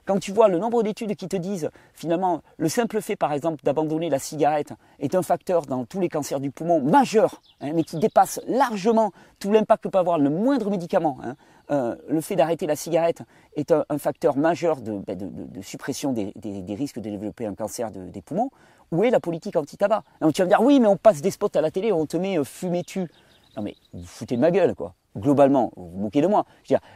quand 0.06 0.20
tu 0.20 0.32
vois 0.32 0.48
le 0.48 0.58
nombre 0.58 0.84
d'études 0.84 1.16
qui 1.16 1.28
te 1.28 1.36
disent, 1.36 1.70
finalement, 1.94 2.42
le 2.58 2.70
simple 2.70 3.02
fait, 3.02 3.16
par 3.16 3.34
exemple, 3.34 3.62
d'abandonner 3.64 4.10
la 4.10 4.20
cigarette 4.20 4.74
est 5.00 5.16
un 5.16 5.22
facteur 5.22 5.66
dans 5.66 5.86
tous 5.86 6.00
les 6.00 6.10
cancers 6.10 6.40
du 6.40 6.52
poumon 6.52 6.82
majeur, 6.82 7.42
hein, 7.62 7.72
mais 7.74 7.84
qui 7.84 7.98
dépasse 7.98 8.40
largement 8.48 9.12
tout 9.40 9.52
l'impact 9.52 9.84
que 9.84 9.90
peut 9.90 9.98
avoir 9.98 10.18
le 10.18 10.30
moindre 10.30 10.70
médicament. 10.70 11.18
Hein, 11.24 11.36
euh, 11.72 11.96
le 12.10 12.22
fait 12.22 12.36
d'arrêter 12.36 12.68
la 12.68 12.78
cigarette 12.78 13.24
est 13.56 13.72
un, 13.72 13.98
facteur 13.98 14.38
majeur 14.38 14.82
de, 14.82 15.00
ben, 15.06 15.18
suppression 15.62 16.14
des, 16.14 16.34
risques 16.70 17.00
de 17.00 17.10
développer 17.10 17.46
un 17.46 17.56
cancer 17.56 17.92
des 17.92 18.22
poumons. 18.22 18.50
Où 18.92 19.04
est 19.04 19.10
la 19.10 19.20
politique 19.20 19.58
anti-tabac? 19.58 20.04
Tu 20.34 20.42
vas 20.42 20.46
me 20.46 20.50
dire, 20.50 20.62
oui, 20.62 20.80
mais 20.80 20.88
on 20.88 20.96
passe 20.96 21.22
des 21.22 21.32
spots 21.32 21.56
à 21.56 21.62
la 21.62 21.72
télé, 21.72 21.92
on 21.92 22.06
te 22.06 22.16
met 22.16 22.38
euh, 22.40 22.46
fumez-tu. 22.46 23.10
Non 23.58 23.64
mais 23.64 23.76
vous 23.92 24.06
foutez 24.06 24.36
de 24.36 24.42
ma 24.42 24.52
gueule, 24.52 24.76
quoi 24.76 24.94
globalement, 25.18 25.72
vous 25.76 25.90
vous 25.90 25.98
moquez 25.98 26.22
de 26.22 26.28
moi. 26.28 26.46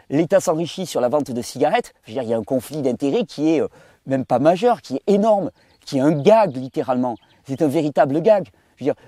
L'État 0.10 0.40
s'enrichit 0.40 0.86
sur 0.86 1.02
la 1.02 1.10
vente 1.10 1.32
de 1.32 1.42
cigarettes. 1.42 1.94
il 2.08 2.14
y 2.14 2.34
a 2.34 2.38
un 2.38 2.44
conflit 2.44 2.82
d'intérêts 2.82 3.26
qui 3.26 3.54
est 3.54 3.62
euh, 3.62 3.68
même 4.06 4.26
pas 4.26 4.40
majeur, 4.40 4.82
qui 4.82 4.96
est 4.96 5.04
énorme, 5.08 5.52
qui 5.86 5.98
est 5.98 6.02
un 6.02 6.12
gag 6.12 6.56
littéralement. 6.56 7.16
C'est 7.46 7.62
un 7.62 7.68
véritable 7.68 8.22
gag. 8.22 8.50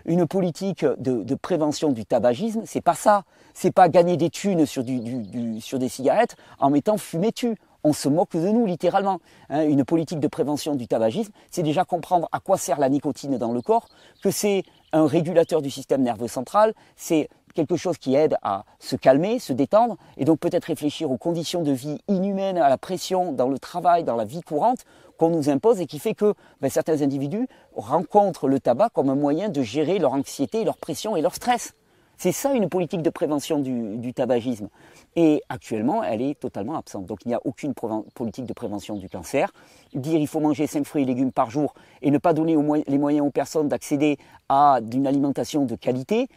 Une 0.06 0.28
politique 0.28 0.86
de, 1.00 1.36
prévention 1.36 1.92
du 1.92 2.06
tabagisme, 2.06 2.62
c'est 2.66 2.82
pas 2.82 2.94
ça. 2.94 3.24
C'est 3.54 3.72
pas 3.72 3.90
gagner 3.90 4.18
des 4.18 4.30
thunes 4.30 4.66
sur, 4.66 4.84
des 4.84 5.90
cigarettes 5.90 6.36
en 6.60 6.70
mettant 6.70 6.98
fumez-tu. 6.98 7.56
On 7.84 7.94
se 7.94 8.10
moque 8.10 8.34
de 8.34 8.48
nous 8.48 8.66
littéralement. 8.66 9.20
Hein. 9.50 9.64
une 9.66 9.84
politique 9.84 10.20
de 10.20 10.28
prévention 10.28 10.76
du 10.76 10.88
tabagisme, 10.88 11.32
c'est 11.52 11.64
déjà 11.64 11.86
comprendre 11.86 12.30
à 12.32 12.40
quoi 12.40 12.58
sert 12.58 12.80
la 12.80 12.90
nicotine 12.90 13.38
dans 13.38 13.52
le 13.52 13.62
corps, 13.62 13.88
que 14.22 14.32
c'est 14.32 14.64
un 14.92 15.06
régulateur 15.06 15.62
du 15.62 15.70
système 15.70 16.02
nerveux 16.02 16.28
central, 16.28 16.74
c'est 16.96 17.30
quelque 17.54 17.76
chose 17.76 17.98
qui 17.98 18.16
aide 18.16 18.36
à 18.42 18.66
se 18.80 18.96
calmer, 18.96 19.40
se 19.40 19.54
détendre, 19.54 19.98
et 20.18 20.26
donc 20.26 20.40
peut-être 20.40 20.66
réfléchir 20.66 21.12
aux 21.12 21.18
conditions 21.18 21.62
de 21.62 21.72
vie 21.72 22.00
inhumaines, 22.08 22.58
à 22.58 22.70
la 22.70 22.78
pression 22.78 23.32
dans 23.32 23.48
le 23.48 23.60
travail, 23.60 24.04
dans 24.04 24.16
la 24.16 24.26
vie 24.26 24.42
courante 24.42 24.86
qu'on 25.18 25.30
nous 25.30 25.50
impose 25.50 25.80
et 25.80 25.86
qui 25.86 26.00
fait 26.00 26.16
que 26.16 26.34
ben, 26.62 26.70
certains 26.70 27.02
individus 27.02 27.48
rencontrent 27.76 28.48
le 28.48 28.60
tabac 28.60 28.90
comme 28.90 29.10
un 29.10 29.16
moyen 29.16 29.50
de 29.50 29.62
gérer 29.62 30.00
leur 30.00 30.14
anxiété, 30.14 30.64
leur 30.64 30.78
pression 30.78 31.16
et 31.16 31.22
leur 31.22 31.36
stress. 31.36 31.74
C'est 32.18 32.32
ça 32.32 32.54
une 32.54 32.70
politique 32.70 33.02
de 33.02 33.10
prévention 33.10 33.60
du, 33.60 34.14
tabagisme. 34.14 34.70
Et 35.16 35.44
actuellement, 35.50 36.04
elle 36.04 36.22
est 36.22 36.40
totalement 36.40 36.76
absente. 36.76 37.06
Donc 37.06 37.20
il 37.26 37.30
n'y 37.30 37.34
a 37.36 37.42
aucune 37.46 37.74
politique 38.14 38.46
de 38.46 38.54
prévention 38.54 38.96
du 38.96 39.10
cancer. 39.10 39.52
Dire 39.94 40.20
il 40.20 40.28
faut 40.28 40.40
manger 40.40 40.66
5 40.66 40.86
fruits 40.86 41.04
et 41.04 41.06
légumes 41.06 41.32
par 41.32 41.52
jour 41.52 41.74
et 42.02 42.10
ne 42.10 42.18
pas 42.18 42.34
donner 42.34 42.58
les 42.88 42.98
moyens 42.98 43.28
aux 43.28 43.32
personnes 43.32 43.68
d'accéder 43.68 44.18
à 44.50 44.80
une 44.92 45.08
alimentation 45.08 45.66
de 45.66 45.76
qualité, 45.76 46.28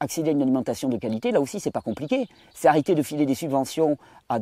accéder 0.00 0.30
à 0.30 0.32
une 0.32 0.42
alimentation 0.42 0.88
de 0.88 0.96
qualité, 0.96 1.30
là 1.30 1.40
aussi 1.40 1.60
c'est 1.60 1.70
pas 1.70 1.80
compliqué. 1.80 2.26
C'est 2.54 2.68
arrêter 2.68 2.94
de 2.94 3.02
filer 3.02 3.26
des 3.26 3.34
subventions 3.34 3.96
à 4.28 4.38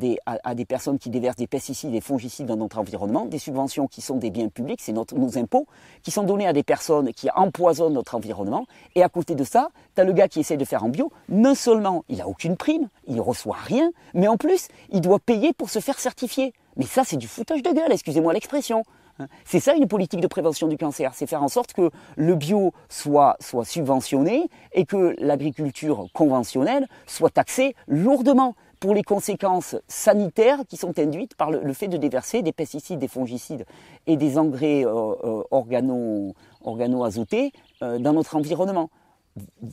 des, 0.55 0.65
personnes 0.65 0.99
qui 0.99 1.11
déversent 1.11 1.37
des 1.37 1.47
pesticides 1.47 1.95
et 1.95 2.01
fongicides 2.01 2.47
dans 2.47 2.57
notre 2.57 2.79
environnement, 2.79 3.27
des 3.27 3.39
subventions 3.39 3.87
qui 3.89 4.01
sont 4.01 4.17
des 4.17 4.31
biens 4.31 4.49
publics, 4.49 4.81
c'est 4.81 4.93
nos 4.93 5.39
impôts, 5.39 5.67
qui 6.03 6.11
sont 6.11 6.23
donnés 6.23 6.47
à 6.47 6.53
des 6.53 6.63
personnes 6.63 7.13
qui 7.13 7.29
empoisonnent 7.35 7.95
notre 7.95 8.15
environnement. 8.15 8.67
Et 8.95 9.03
à 9.03 9.09
côté 9.09 9.35
de 9.35 9.45
ça, 9.45 9.69
tu 9.95 10.01
as 10.01 10.05
le 10.05 10.13
gars 10.13 10.29
qui 10.29 10.41
essaie 10.41 10.57
de 10.57 10.65
faire 10.65 10.85
en 10.85 10.89
bio, 10.89 11.11
non 11.29 11.55
seulement 11.55 12.05
il 12.09 12.19
n'a 12.19 12.29
aucune 12.29 12.57
prime, 12.57 12.89
il 13.07 13.21
reçoit 13.21 13.57
rien, 13.57 13.80
mais 14.15 14.29
en 14.29 14.37
plus 14.37 14.69
il 14.91 15.01
doit 15.01 15.19
payer 15.19 15.53
pour 15.53 15.71
se 15.71 15.79
faire 15.79 15.99
certifier. 15.99 16.53
Mais 16.77 16.87
ça 16.87 17.05
c'est 17.05 17.17
du 17.17 17.29
foutage 17.29 17.63
de 17.63 17.73
gueule, 17.73 17.93
excusez-moi 17.93 18.33
l'expression. 18.33 18.85
Hein. 19.19 19.27
C'est 19.45 19.61
ça 19.61 19.75
une 19.75 19.89
politique 19.89 20.21
de 20.21 20.27
prévention 20.27 20.69
du 20.69 20.77
cancer, 20.77 21.13
c'est 21.15 21.27
faire 21.27 21.43
en 21.43 21.49
sorte 21.49 21.73
que 21.73 21.91
le 22.17 22.35
bio 22.35 22.73
soit, 22.89 23.37
subventionné 23.41 24.49
et 24.73 24.85
que 24.85 25.15
l'agriculture 25.19 26.07
conventionnelle 26.13 26.87
soit 27.07 27.31
taxée 27.31 27.75
lourdement 27.87 28.55
pour 28.81 28.95
les 28.95 29.03
conséquences 29.03 29.77
sanitaires 29.87 30.61
qui 30.67 30.79
sont 30.79 30.99
induites 30.99 31.35
par 31.35 31.51
le, 31.51 31.73
fait 31.75 31.89
de 31.89 31.99
déverser 31.99 32.43
des 32.43 32.53
pesticides, 32.53 32.99
des 32.99 33.09
fongicides 33.09 33.67
et 34.07 34.17
des 34.17 34.39
engrais 34.39 34.87
euh, 34.87 35.13
euh, 35.23 35.43
organo, 35.51 36.35
organo-azotés 36.65 37.53
euh, 37.83 37.99
dans 37.99 38.15
notre 38.15 38.37
environnement. 38.37 38.89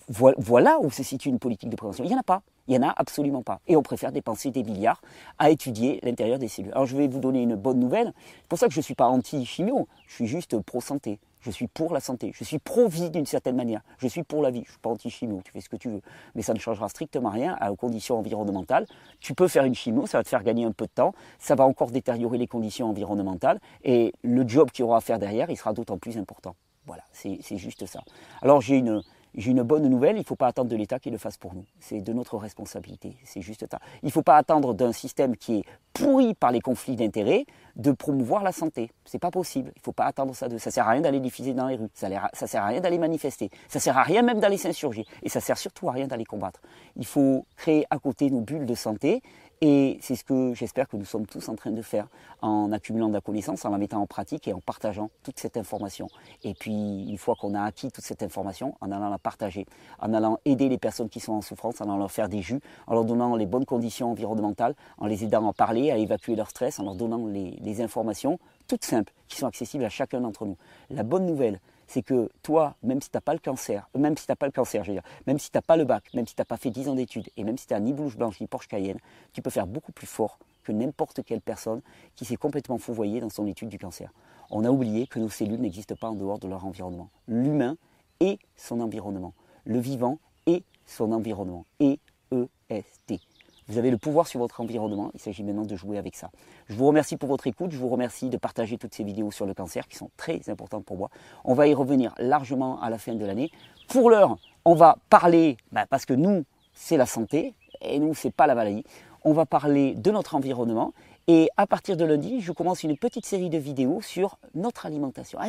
Voilà 0.09 0.79
où 0.81 0.91
se 0.91 1.03
situe 1.03 1.29
une 1.29 1.39
politique 1.39 1.69
de 1.69 1.75
prévention. 1.75 2.03
Il 2.03 2.07
n'y 2.07 2.15
en 2.15 2.19
a 2.19 2.23
pas. 2.23 2.41
Il 2.67 2.77
n'y 2.77 2.85
en 2.85 2.89
a 2.89 2.93
absolument 2.95 3.41
pas. 3.41 3.59
Et 3.67 3.75
on 3.75 3.81
préfère 3.81 4.11
dépenser 4.11 4.51
des 4.51 4.63
milliards 4.63 5.01
à 5.39 5.49
étudier 5.49 5.99
l'intérieur 6.03 6.37
des 6.37 6.47
cellules. 6.47 6.71
Alors 6.73 6.85
je 6.85 6.95
vais 6.95 7.07
vous 7.07 7.19
donner 7.19 7.41
une 7.41 7.55
bonne 7.55 7.79
nouvelle. 7.79 8.13
C'est 8.41 8.49
pour 8.49 8.59
ça 8.59 8.67
que 8.67 8.73
je 8.73 8.79
ne 8.79 8.83
suis 8.83 8.95
pas 8.95 9.07
anti-chimio, 9.07 9.87
je 10.07 10.13
suis 10.13 10.27
juste 10.27 10.59
pro-santé. 10.59 11.19
Je 11.39 11.51
suis 11.51 11.67
pour 11.67 11.93
la 11.93 12.01
santé. 12.01 12.31
Je 12.33 12.43
suis 12.43 12.59
pro-vie 12.59 13.09
d'une 13.09 13.25
certaine 13.25 13.55
manière. 13.55 13.81
Je 13.99 14.07
suis 14.07 14.23
pour 14.23 14.41
la 14.41 14.51
vie. 14.51 14.63
Je 14.63 14.69
ne 14.69 14.71
suis 14.71 14.79
pas 14.79 14.89
anti-chimio. 14.89 15.41
Tu 15.45 15.51
fais 15.53 15.61
ce 15.61 15.69
que 15.69 15.77
tu 15.77 15.89
veux. 15.89 16.01
Mais 16.35 16.41
ça 16.41 16.53
ne 16.53 16.59
changera 16.59 16.89
strictement 16.89 17.29
rien 17.29 17.57
aux 17.69 17.75
conditions 17.77 18.17
environnementales. 18.19 18.85
Tu 19.21 19.33
peux 19.33 19.47
faire 19.47 19.63
une 19.63 19.75
chimio, 19.75 20.07
ça 20.07 20.17
va 20.17 20.23
te 20.23 20.29
faire 20.29 20.43
gagner 20.43 20.65
un 20.65 20.73
peu 20.73 20.85
de 20.85 20.91
temps. 20.91 21.13
Ça 21.39 21.55
va 21.55 21.65
encore 21.65 21.91
détériorer 21.91 22.37
les 22.37 22.47
conditions 22.47 22.89
environnementales. 22.89 23.61
Et 23.83 24.13
le 24.23 24.45
job 24.45 24.71
qu'il 24.71 24.83
y 24.83 24.85
aura 24.85 24.97
à 24.97 25.01
faire 25.01 25.19
derrière, 25.19 25.49
il 25.49 25.55
sera 25.55 25.71
d'autant 25.71 25.97
plus 25.97 26.17
important. 26.17 26.55
Voilà, 26.85 27.03
c'est 27.11 27.57
juste 27.57 27.85
ça. 27.85 28.01
Alors 28.41 28.61
j'ai 28.61 28.77
une, 28.77 29.01
j'ai 29.38 29.51
une 29.51 29.62
bonne 29.62 29.88
nouvelle, 29.88 30.15
il 30.15 30.22
ne 30.22 30.25
faut 30.25 30.36
pas 30.36 30.48
attendre 30.48 30.70
de 30.70 30.75
l'État 30.75 31.00
qu'il 31.00 31.12
le 31.12 31.20
fasse 31.20 31.38
pour 31.38 31.53
nous. 31.53 31.65
C'est 31.79 32.01
de 32.01 32.12
notre 32.12 32.38
responsabilité, 32.38 33.15
c'est 33.24 33.41
juste 33.41 33.65
ça. 33.70 33.79
Il 34.01 34.08
ne 34.08 34.12
faut 34.12 34.24
pas 34.24 34.36
attendre 34.36 34.74
d'un 34.74 34.91
système 34.91 35.38
qui 35.38 35.60
est 35.60 35.63
pourri 35.94 36.34
par 36.34 36.51
les 36.51 36.60
conflits 36.60 36.96
d'intérêts 36.96 37.46
de 37.75 37.91
promouvoir 37.91 38.44
la 38.44 38.51
santé. 38.51 38.91
C'est 39.06 39.20
pas 39.20 39.32
possible. 39.32 39.72
Il 39.75 39.79
ne 39.79 39.84
faut 39.84 39.91
pas 39.91 40.06
attendre 40.06 40.36
ça 40.36 40.48
de. 40.48 40.58
Ça 40.58 40.72
sert 40.72 40.88
à 40.88 40.91
rien 40.91 41.01
d'aller 41.01 41.20
diffuser 41.20 41.53
dans 41.53 41.67
les 41.67 41.75
rues. 41.75 41.89
Ça, 41.94 42.10
ne 42.10 42.48
sert 42.48 42.63
à 42.63 42.67
rien 42.67 42.82
d'aller 42.82 42.98
manifester. 42.98 43.51
Ça 43.67 43.79
sert 43.79 43.98
à 43.98 44.03
rien 44.03 44.24
même 44.24 44.39
d'aller 44.39 44.58
s'insurger. 44.58 45.06
Et 45.22 45.29
ça 45.29 45.39
sert 45.39 45.58
surtout 45.58 45.88
à 45.89 45.91
rien 45.91 46.08
d'aller 46.08 46.25
combattre. 46.25 46.60
Il 46.96 47.06
faut 47.06 47.46
créer 47.56 47.86
à 47.89 48.00
côté 48.00 48.32
nos 48.32 48.41
bulles 48.41 48.65
de 48.65 48.75
santé 48.75 49.22
et 49.61 49.97
c'est 50.01 50.15
ce 50.15 50.23
que 50.23 50.53
j'espère 50.53 50.87
que 50.87 50.97
nous 50.97 51.05
sommes 51.05 51.25
tous 51.25 51.49
en 51.49 51.55
train 51.55 51.71
de 51.71 51.81
faire 51.81 52.07
en 52.41 52.71
accumulant 52.71 53.07
de 53.07 53.13
la 53.13 53.21
connaissance, 53.21 53.65
en 53.65 53.69
la 53.69 53.77
mettant 53.77 54.01
en 54.01 54.05
pratique 54.05 54.47
et 54.47 54.53
en 54.53 54.59
partageant 54.59 55.09
toute 55.23 55.39
cette 55.39 55.57
information. 55.57 56.07
Et 56.43 56.53
puis, 56.53 57.05
une 57.09 57.17
fois 57.17 57.35
qu'on 57.35 57.55
a 57.55 57.63
acquis 57.63 57.91
toute 57.91 58.03
cette 58.03 58.21
information, 58.21 58.75
en 58.81 58.91
allant 58.91 59.09
la 59.09 59.17
partager, 59.17 59.65
en 59.99 60.13
allant 60.13 60.39
aider 60.45 60.69
les 60.69 60.77
personnes 60.77 61.09
qui 61.09 61.19
sont 61.19 61.33
en 61.33 61.41
souffrance, 61.41 61.81
en 61.81 61.85
allant 61.85 61.97
leur 61.97 62.11
faire 62.11 62.29
des 62.29 62.41
jus, 62.41 62.59
en 62.85 62.93
leur 62.93 63.05
donnant 63.05 63.35
les 63.35 63.45
bonnes 63.45 63.65
conditions 63.65 64.11
environnementales, 64.11 64.75
en 64.97 65.07
les 65.07 65.23
aidant 65.23 65.47
à 65.49 65.53
parler, 65.53 65.91
à 65.91 65.97
évacuer 65.97 66.35
leur 66.35 66.49
stress, 66.49 66.79
en 66.79 66.83
leur 66.83 66.95
donnant 66.95 67.25
les 67.25 67.81
informations 67.81 68.39
toutes 68.67 68.83
simples 68.83 69.13
qui 69.27 69.37
sont 69.37 69.47
accessibles 69.47 69.85
à 69.85 69.89
chacun 69.89 70.21
d'entre 70.21 70.45
nous. 70.45 70.57
La 70.89 71.03
bonne 71.03 71.25
nouvelle, 71.25 71.59
c'est 71.88 72.01
que 72.01 72.29
toi, 72.44 72.75
même 72.84 73.01
si 73.01 73.10
tu 73.10 73.17
n'as 73.17 73.22
pas 73.22 73.34
le 73.34 73.39
cancer, 73.39 73.89
euh, 73.96 74.00
même 74.00 74.15
si 74.17 74.25
tu 74.25 74.32
n'as 74.32 74.36
pas 74.36 74.46
le 74.46 74.51
cancer, 74.51 74.84
je 74.84 74.91
veux 74.91 74.96
dire, 74.96 75.08
même 75.25 75.39
si 75.39 75.50
pas 75.50 75.77
le 75.77 75.86
bac, 75.86 76.13
même 76.13 76.27
si 76.27 76.36
tu 76.36 76.41
n'as 76.41 76.46
pas 76.46 76.58
fait 76.58 76.70
10 76.70 76.89
ans 76.89 76.96
d'études, 76.96 77.29
et 77.38 77.44
même 77.44 77.58
si 77.58 77.67
tu 77.67 77.74
n'as 77.74 77.79
ni 77.79 77.94
blouse 77.94 78.15
blanche 78.15 78.39
ni 78.39 78.48
Porsche 78.48 78.67
Cayenne, 78.67 79.00
tu 79.34 79.41
peux 79.41 79.50
faire 79.50 79.67
beaucoup 79.67 79.91
plus 79.91 80.08
fort 80.08 80.38
que 80.63 80.72
n'importe 80.72 81.24
quelle 81.24 81.41
personne 81.41 81.82
qui 82.15 82.25
s'est 82.25 82.36
complètement 82.36 82.77
fouvoyée 82.77 83.22
dans 83.22 83.29
son 83.29 83.48
étude 83.48 83.70
du 83.70 83.79
cancer. 83.79 84.12
On 84.50 84.65
a 84.65 84.70
oublié 84.70 85.08
que 85.08 85.20
nos 85.20 85.29
cellules 85.29 85.62
n'existent 85.62 85.96
pas 85.96 86.10
en 86.10 86.15
dehors 86.15 86.39
de 86.39 86.48
leur 86.48 86.65
environnement. 86.65 87.10
L'humain 87.27 87.77
et 88.20 88.38
son 88.56 88.82
environnement. 88.82 89.34
Le 89.65 89.79
vivant 89.79 90.20
et 90.46 90.63
son 90.86 91.12
environnement. 91.12 91.65
E-E-S-T. 91.82 93.20
Vous 93.67 93.77
avez 93.77 93.91
le 93.91 93.97
pouvoir 93.97 94.27
sur 94.27 94.39
votre 94.39 94.62
environnement, 94.62 95.12
il 95.13 95.19
s'agit 95.19 95.43
maintenant 95.43 95.65
de 95.65 95.75
jouer 95.75 95.97
avec 95.97 96.15
ça. 96.15 96.29
Je 96.69 96.75
vous 96.75 96.88
remercie 96.88 97.17
pour 97.17 97.27
votre 97.27 97.47
écoute, 97.47 97.71
je 97.71 97.77
vous 97.77 97.89
remercie 97.89 98.29
de 98.29 98.38
partager 98.38 98.77
toutes 98.77 98.93
ces 98.93 99.03
vidéos 99.03 99.29
sur 99.29 99.45
le 99.45 99.53
cancer 99.53 99.88
qui 99.88 99.97
sont 99.97 100.09
très 100.15 100.50
importantes 100.50 100.86
pour 100.86 100.95
moi. 100.95 101.09
On 101.43 101.53
va 101.53 101.67
y 101.67 101.74
revenir 101.74 102.13
largement 102.17 102.81
à 102.81 102.89
la 102.89 102.97
fin 102.97 103.13
de 103.13 103.25
l'année. 103.25 103.51
Pour 103.89 104.09
l'heure, 104.09 104.38
on 104.63 104.74
va 104.74 104.97
parler, 105.09 105.57
bah, 105.74 105.86
parce 105.89 106.05
que 106.05 106.13
nous, 106.13 106.45
c'est 106.74 106.95
la 106.95 107.05
santé, 107.05 107.55
et 107.81 108.00
nous, 108.00 108.13
c'est 108.13 108.31
pas 108.31 108.47
la 108.47 108.55
maladie. 108.55 108.86
On 109.24 109.33
va 109.33 109.45
parler 109.45 109.95
de 109.95 110.12
notre 110.12 110.36
environnement, 110.36 110.93
et 111.27 111.50
à 111.57 111.67
partir 111.67 111.97
de 111.97 112.05
lundi, 112.05 112.39
je 112.39 112.53
commence 112.53 112.83
une 112.83 112.97
petite 112.97 113.25
série 113.25 113.50
de 113.50 113.57
vidéos 113.57 114.01
sur 114.01 114.38
notre 114.55 114.86
alimentation. 114.86 115.39
Ah 115.41 115.47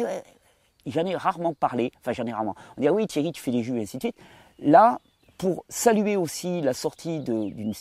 j'en 0.87 1.07
ai 1.07 1.15
rarement 1.15 1.55
parlé, 1.55 1.93
enfin 2.01 2.13
j'en 2.13 2.27
ai 2.27 2.33
rarement. 2.33 2.57
On 2.77 2.81
dit 2.81 2.89
ah 2.89 2.93
oui 2.93 3.07
Thierry, 3.07 3.31
tu 3.31 3.41
fais 3.41 3.53
des 3.53 3.63
jus 3.63 3.79
et 3.79 3.83
ainsi 3.83 3.99
de 3.99 4.03
suite. 4.03 4.17
Là, 4.59 4.99
pour 5.39 5.65
saluer 5.69 6.17
aussi 6.17 6.61
la 6.61 6.75
sortie 6.75 7.21
d'une 7.21 7.73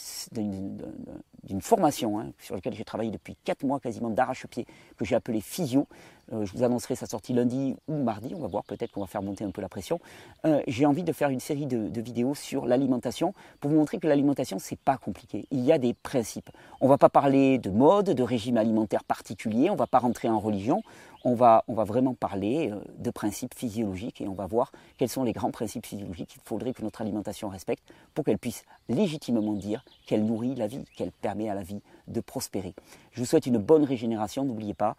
formation 1.59 2.19
hein, 2.19 2.31
sur 2.39 2.53
laquelle 2.55 2.75
j'ai 2.75 2.85
travaillé 2.85 3.09
depuis 3.09 3.35
4 3.43 3.63
mois 3.63 3.79
quasiment 3.79 4.11
d'arrache-pied, 4.11 4.67
que 4.95 5.03
j'ai 5.03 5.15
appelé 5.15 5.41
Physio. 5.41 5.87
Euh, 6.33 6.45
je 6.45 6.53
vous 6.53 6.63
annoncerai 6.63 6.95
sa 6.95 7.05
sortie 7.05 7.33
lundi 7.33 7.75
ou 7.87 7.95
mardi, 8.03 8.33
on 8.35 8.39
va 8.39 8.47
voir, 8.47 8.63
peut-être 8.63 8.91
qu'on 8.91 9.01
va 9.01 9.07
faire 9.07 9.21
monter 9.21 9.43
un 9.43 9.51
peu 9.51 9.61
la 9.61 9.69
pression. 9.69 9.99
Euh, 10.45 10.61
j'ai 10.67 10.85
envie 10.85 11.03
de 11.03 11.13
faire 11.13 11.29
une 11.29 11.39
série 11.39 11.65
de, 11.65 12.01
vidéos 12.01 12.35
sur 12.35 12.65
l'alimentation 12.65 13.33
pour 13.59 13.71
vous 13.71 13.77
montrer 13.77 13.97
que 13.97 14.07
l'alimentation, 14.07 14.59
c'est 14.59 14.79
pas 14.79 14.97
compliqué. 14.97 15.47
Il 15.51 15.61
y 15.61 15.71
a 15.71 15.77
des 15.77 15.93
principes. 15.93 16.49
On 16.79 16.85
ne 16.85 16.89
va 16.89 16.97
pas 16.97 17.09
parler 17.09 17.57
de 17.57 17.69
mode, 17.69 18.11
de 18.11 18.23
régime 18.23 18.57
alimentaire 18.57 19.03
particulier, 19.03 19.69
on 19.69 19.75
va 19.75 19.87
pas 19.87 19.99
rentrer 19.99 20.29
en 20.29 20.39
religion, 20.39 20.83
on 21.23 21.33
va, 21.33 21.63
on 21.67 21.73
va 21.73 21.83
vraiment 21.83 22.13
parler 22.13 22.71
euh, 22.71 22.79
de 22.99 23.09
principes 23.09 23.55
physiologiques 23.55 24.21
et 24.21 24.27
on 24.27 24.33
va 24.33 24.45
voir 24.45 24.71
quels 24.97 25.09
sont 25.09 25.23
les 25.23 25.33
grands 25.33 25.51
principes 25.51 25.85
physiologiques 25.85 26.29
qu'il 26.29 26.41
faudrait 26.43 26.73
que 26.73 26.83
notre 26.83 27.01
alimentation 27.01 27.49
respecte 27.49 27.83
pour 28.13 28.25
qu'elle 28.25 28.37
puisse 28.37 28.63
légitimement 28.89 29.53
dire 29.53 29.83
qu'elle 30.05 30.25
nourrit 30.25 30.55
la 30.55 30.67
vie, 30.67 30.83
qu'elle 30.95 31.11
permet 31.11 31.49
à 31.49 31.55
la 31.55 31.63
vie 31.63 31.81
de 32.07 32.19
prospérer. 32.21 32.73
Je 33.11 33.19
vous 33.19 33.25
souhaite 33.25 33.45
une 33.45 33.57
bonne 33.57 33.83
régénération, 33.83 34.45
n'oubliez 34.45 34.73
pas, 34.73 34.95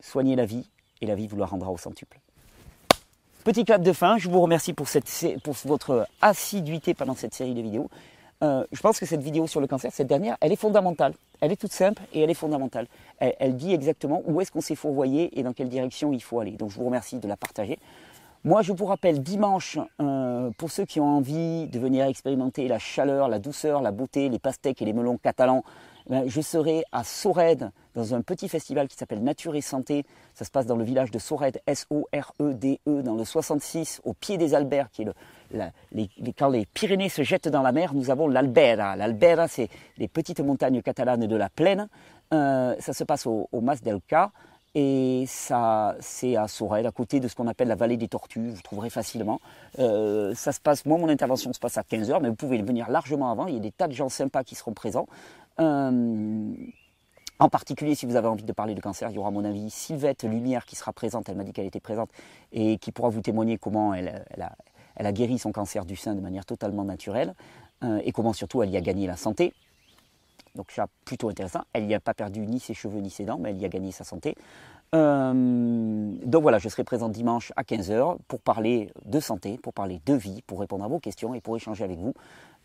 soignez 0.00 0.36
la 0.36 0.44
vie 0.44 0.68
et 1.00 1.06
la 1.06 1.14
vie 1.14 1.26
vous 1.26 1.36
la 1.36 1.46
rendra 1.46 1.70
au 1.70 1.78
centuple. 1.78 2.20
Petit 3.44 3.64
clap 3.64 3.82
de 3.82 3.92
fin, 3.92 4.18
je 4.18 4.28
vous 4.28 4.40
remercie 4.40 4.74
pour, 4.74 4.86
votre 5.64 6.06
assiduité 6.20 6.92
pendant 6.92 7.14
cette 7.14 7.34
série 7.34 7.54
de 7.54 7.62
vidéos. 7.62 7.88
Euh, 8.42 8.64
je 8.70 8.80
pense 8.80 8.98
que 8.98 9.06
cette 9.06 9.22
vidéo 9.22 9.46
sur 9.46 9.60
le 9.60 9.66
cancer, 9.66 9.90
cette 9.92 10.06
dernière, 10.06 10.36
elle 10.40 10.52
est 10.52 10.56
fondamentale. 10.56 11.14
Elle 11.40 11.52
est 11.52 11.56
toute 11.56 11.72
simple 11.72 12.02
et 12.12 12.20
elle 12.20 12.30
est 12.30 12.34
fondamentale. 12.34 12.86
Elle, 13.18 13.56
dit 13.56 13.72
exactement 13.72 14.22
où 14.26 14.40
est-ce 14.40 14.52
qu'on 14.52 14.60
s'est 14.60 14.74
fourvoyé 14.74 15.38
et 15.38 15.42
dans 15.42 15.54
quelle 15.54 15.70
direction 15.70 16.12
il 16.12 16.22
faut 16.22 16.40
aller. 16.40 16.52
Donc 16.52 16.70
je 16.70 16.76
vous 16.76 16.84
remercie 16.84 17.18
de 17.18 17.28
la 17.28 17.36
partager. 17.36 17.78
Moi, 18.44 18.62
je 18.62 18.72
vous 18.72 18.86
rappelle 18.86 19.22
dimanche, 19.22 19.78
euh, 20.00 20.50
pour 20.56 20.70
ceux 20.70 20.84
qui 20.86 21.00
ont 21.00 21.16
envie 21.16 21.66
de 21.66 21.78
venir 21.78 22.06
expérimenter 22.06 22.68
la 22.68 22.78
chaleur, 22.78 23.28
la 23.28 23.38
douceur, 23.38 23.82
la 23.82 23.90
beauté, 23.90 24.28
les 24.28 24.38
pastèques 24.38 24.80
et 24.80 24.86
les 24.86 24.94
melons 24.94 25.18
catalans, 25.18 25.62
je 26.08 26.40
serai 26.40 26.84
à 26.92 27.04
Sorède 27.04 27.70
dans 27.94 28.14
un 28.14 28.22
petit 28.22 28.48
festival 28.48 28.88
qui 28.88 28.96
s'appelle 28.96 29.22
Nature 29.22 29.54
et 29.54 29.60
Santé. 29.60 30.04
Ça 30.34 30.44
se 30.44 30.50
passe 30.50 30.66
dans 30.66 30.76
le 30.76 30.84
village 30.84 31.10
de 31.10 31.18
Sorède, 31.18 31.60
S-O-R-E-D-E, 31.66 32.78
e, 32.88 33.02
dans 33.02 33.14
le 33.14 33.24
66, 33.24 34.00
au 34.04 34.14
pied 34.14 34.38
des 34.38 34.54
Alberts, 34.54 34.90
qui 34.90 35.02
est 35.02 35.06
le, 35.06 35.12
quand 36.38 36.48
les 36.48 36.66
Pyrénées 36.66 37.08
se 37.08 37.22
jettent 37.22 37.48
dans 37.48 37.62
la 37.62 37.72
mer, 37.72 37.94
nous 37.94 38.10
avons 38.10 38.28
l'Albera. 38.28 38.96
L'Albera, 38.96 39.48
c'est 39.48 39.68
les 39.98 40.08
petites 40.08 40.40
montagnes 40.40 40.82
catalanes 40.82 41.26
de 41.26 41.36
la 41.36 41.48
plaine. 41.48 41.88
Euh, 42.32 42.76
ça 42.78 42.92
se 42.92 43.04
passe 43.04 43.26
au, 43.26 43.48
Mas 43.60 43.82
del 43.82 44.00
Ca. 44.08 44.30
Et 44.76 45.24
ça, 45.26 45.96
c'est 45.98 46.36
à 46.36 46.46
Sorel, 46.46 46.86
à 46.86 46.92
côté 46.92 47.18
de 47.18 47.26
ce 47.26 47.34
qu'on 47.34 47.48
appelle 47.48 47.66
la 47.66 47.74
vallée 47.74 47.96
des 47.96 48.06
tortues, 48.06 48.50
vous 48.50 48.62
trouverez 48.62 48.88
facilement. 48.88 49.40
Euh, 49.80 50.32
ça 50.36 50.52
se 50.52 50.60
passe, 50.60 50.86
moi 50.86 50.96
mon 50.96 51.08
intervention 51.08 51.52
se 51.52 51.58
passe 51.58 51.76
à 51.76 51.82
15h, 51.82 52.20
mais 52.22 52.28
vous 52.28 52.36
pouvez 52.36 52.62
venir 52.62 52.88
largement 52.88 53.32
avant, 53.32 53.48
il 53.48 53.54
y 53.54 53.56
a 53.56 53.60
des 53.60 53.72
tas 53.72 53.88
de 53.88 53.94
gens 53.94 54.08
sympas 54.08 54.44
qui 54.44 54.54
seront 54.54 54.72
présents. 54.72 55.08
Euh, 55.58 56.54
en 57.38 57.48
particulier, 57.48 57.94
si 57.94 58.06
vous 58.06 58.16
avez 58.16 58.28
envie 58.28 58.44
de 58.44 58.52
parler 58.52 58.74
de 58.74 58.80
cancer, 58.80 59.10
il 59.10 59.16
y 59.16 59.18
aura 59.18 59.28
à 59.28 59.32
mon 59.32 59.44
avis 59.44 59.70
Sylvette 59.70 60.24
Lumière 60.24 60.66
qui 60.66 60.76
sera 60.76 60.92
présente, 60.92 61.28
elle 61.28 61.36
m'a 61.36 61.44
dit 61.44 61.52
qu'elle 61.52 61.66
était 61.66 61.80
présente, 61.80 62.10
et 62.52 62.76
qui 62.76 62.92
pourra 62.92 63.08
vous 63.08 63.22
témoigner 63.22 63.56
comment 63.56 63.94
elle, 63.94 64.22
a 64.96 65.12
guéri 65.12 65.38
son 65.38 65.50
cancer 65.50 65.86
du 65.86 65.96
sein 65.96 66.14
de 66.14 66.20
manière 66.20 66.44
totalement 66.44 66.84
naturelle 66.84 67.34
euh, 67.82 68.00
et 68.04 68.12
comment 68.12 68.34
surtout 68.34 68.62
elle 68.62 68.70
y 68.70 68.76
a 68.76 68.82
gagné 68.82 69.06
la 69.06 69.16
santé. 69.16 69.54
Donc 70.54 70.70
ça, 70.70 70.86
plutôt 71.04 71.30
intéressant. 71.30 71.62
Elle 71.72 71.86
n'y 71.86 71.94
a 71.94 72.00
pas 72.00 72.12
perdu 72.12 72.40
ni 72.40 72.60
ses 72.60 72.74
cheveux 72.74 73.00
ni 73.00 73.08
ses 73.08 73.24
dents, 73.24 73.38
mais 73.38 73.50
elle 73.50 73.58
y 73.58 73.64
a 73.64 73.68
gagné 73.68 73.92
sa 73.92 74.04
santé. 74.04 74.34
Euh, 74.92 75.32
donc 76.24 76.42
voilà, 76.42 76.58
je 76.58 76.68
serai 76.68 76.82
présent 76.82 77.08
dimanche 77.08 77.52
à 77.56 77.62
15h 77.62 78.18
pour 78.26 78.40
parler 78.40 78.90
de 79.04 79.20
santé, 79.20 79.58
pour 79.62 79.72
parler 79.72 80.00
de 80.04 80.14
vie, 80.14 80.42
pour 80.46 80.60
répondre 80.60 80.84
à 80.84 80.88
vos 80.88 80.98
questions 80.98 81.32
et 81.34 81.40
pour 81.40 81.56
échanger 81.56 81.84
avec 81.84 81.98
vous. 81.98 82.14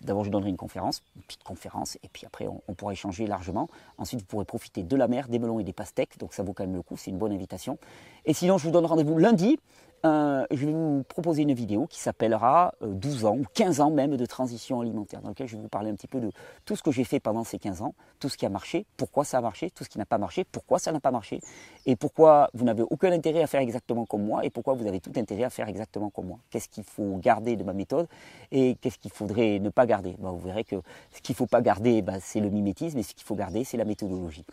D'abord, 0.02 0.24
je 0.24 0.30
donnerai 0.30 0.50
une 0.50 0.58
conférence, 0.58 1.04
une 1.16 1.22
petite 1.22 1.44
conférence, 1.44 1.98
et 2.04 2.10
puis 2.12 2.26
après, 2.26 2.48
on, 2.48 2.62
on, 2.68 2.74
pourra 2.74 2.92
échanger 2.92 3.28
largement. 3.28 3.70
Ensuite, 3.98 4.22
vous 4.22 4.26
pourrez 4.26 4.46
profiter 4.46 4.84
de 4.84 4.96
la 4.96 5.08
mer, 5.08 5.28
des 5.30 5.40
melons 5.40 5.60
et 5.60 5.64
des 5.64 5.74
pastèques, 5.74 6.18
donc 6.20 6.34
ça 6.34 6.44
vaut 6.44 6.54
quand 6.54 6.64
même 6.64 6.76
le 6.76 6.82
coup, 6.82 6.98
c'est 6.98 7.12
une 7.12 7.18
bonne 7.18 7.32
invitation. 7.32 7.78
Et 8.26 8.34
sinon, 8.34 8.58
je 8.58 8.66
vous 8.66 8.72
donne 8.72 8.86
rendez-vous 8.86 9.18
lundi 9.18 9.58
euh, 10.06 10.46
je 10.52 10.66
vais 10.68 10.72
vous 10.72 11.04
proposer 11.08 11.42
une 11.42 11.54
vidéo 11.54 11.88
qui 11.88 12.00
s'appellera 12.00 12.76
12 12.82 13.26
euh, 13.26 13.28
ans 13.28 13.38
ou 13.38 13.46
15 13.56 13.82
ans 13.82 13.90
même 13.90 14.16
de 14.18 14.26
transition 14.28 14.80
alimentaire, 14.80 15.22
dans 15.22 15.30
laquelle 15.30 15.48
je 15.48 15.56
vais 15.56 15.62
vous 15.64 15.68
parler 15.68 15.90
un 15.90 15.96
petit 15.96 16.08
peu 16.08 16.20
de 16.20 16.32
tout 16.66 16.76
ce 16.76 16.84
que 16.84 16.92
j'ai 16.92 17.04
fait 17.04 17.20
pendant 17.20 17.44
ces 17.44 17.58
15 17.58 17.82
ans, 17.82 17.96
tout 18.20 18.30
ce 18.30 18.38
qui 18.38 18.46
a 18.46 18.50
marché, 18.50 18.86
pourquoi 18.98 19.26
ça 19.26 19.40
a 19.40 19.42
marché, 19.42 19.72
tout 19.72 19.84
ce 19.84 19.90
qui 19.90 19.98
n'a 19.98 20.06
pas 20.06 20.20
marché, 20.20 20.44
pourquoi 20.44 20.78
ça 20.78 20.92
n'a 20.92 21.00
pas 21.00 21.10
marché, 21.10 21.42
et 21.88 21.96
pourquoi 21.96 22.52
vous 22.54 22.66
n'avez 22.66 22.84
aucun 22.84 23.12
intérêt 23.12 23.42
à 23.42 23.48
faire 23.48 23.62
exactement 23.62 24.06
comme 24.06 24.24
moi, 24.24 24.46
et 24.46 24.52
pourquoi 24.52 24.76
vous 24.76 24.86
avez 24.86 25.00
tout 25.00 25.12
intérêt 25.16 25.44
à 25.44 25.50
faire 25.50 25.68
exactement 25.68 26.12
comme 26.12 26.28
moi. 26.28 26.40
Qu'est-ce 26.52 26.70
qu'il 26.70 26.84
faut 26.84 27.18
garder 27.18 27.56
de 27.56 27.64
ma 27.64 27.74
méthode, 27.74 28.08
et 28.52 28.76
qu'est-ce 28.76 29.00
qu'il 29.00 29.12
faudrait 29.12 29.58
ne 29.58 29.70
pas 29.70 29.88
garder? 29.88 30.16
Bah, 30.20 30.30
vous 30.30 30.40
verrez 30.40 30.66
que 30.66 30.76
ce 31.12 31.22
qu'il 31.22 31.34
ne 31.34 31.38
faut 31.38 31.48
pas 31.48 31.62
garder, 31.62 32.04
bah, 32.04 32.20
c'est 32.20 32.42
le 32.42 32.52
mimétisme, 32.52 33.00
et 33.00 33.04
ce 33.04 33.16
qu'il 33.16 33.26
faut 33.26 33.36
garder, 33.36 33.64
c'est 33.64 33.78
la 33.78 33.86
méthodologie. 33.86 34.46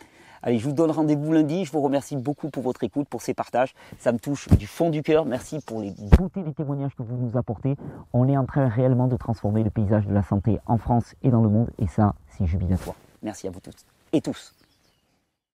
Allez, 0.43 0.59
je 0.59 0.65
vous 0.65 0.73
donne 0.73 0.91
rendez-vous 0.91 1.31
lundi. 1.31 1.63
Je 1.63 1.71
vous 1.71 1.81
remercie 1.81 2.17
beaucoup 2.17 2.49
pour 2.49 2.63
votre 2.63 2.83
écoute, 2.83 3.07
pour 3.07 3.21
ces 3.21 3.33
partages. 3.33 3.73
Ça 3.97 4.11
me 4.11 4.19
touche 4.19 4.49
du 4.49 4.67
fond 4.67 4.89
du 4.89 5.01
cœur. 5.01 5.25
Merci 5.25 5.59
pour 5.65 5.81
les 5.81 5.91
beautés 6.17 6.43
des 6.43 6.53
témoignages 6.53 6.93
que 6.95 7.03
vous 7.03 7.15
nous 7.15 7.37
apportez. 7.37 7.77
On 8.11 8.27
est 8.27 8.35
en 8.35 8.45
train 8.45 8.67
réellement 8.67 9.07
de 9.07 9.15
transformer 9.15 9.63
le 9.63 9.69
paysage 9.69 10.05
de 10.05 10.13
la 10.13 10.21
santé 10.21 10.59
en 10.65 10.77
France 10.77 11.15
et 11.23 11.29
dans 11.29 11.41
le 11.41 11.49
monde. 11.49 11.69
Et 11.79 11.87
ça, 11.87 12.15
c'est 12.37 12.45
jubilatoire. 12.45 12.97
Merci 13.21 13.47
à 13.47 13.51
vous 13.51 13.61
tous 13.61 13.85
et 14.11 14.21
tous. 14.21 14.53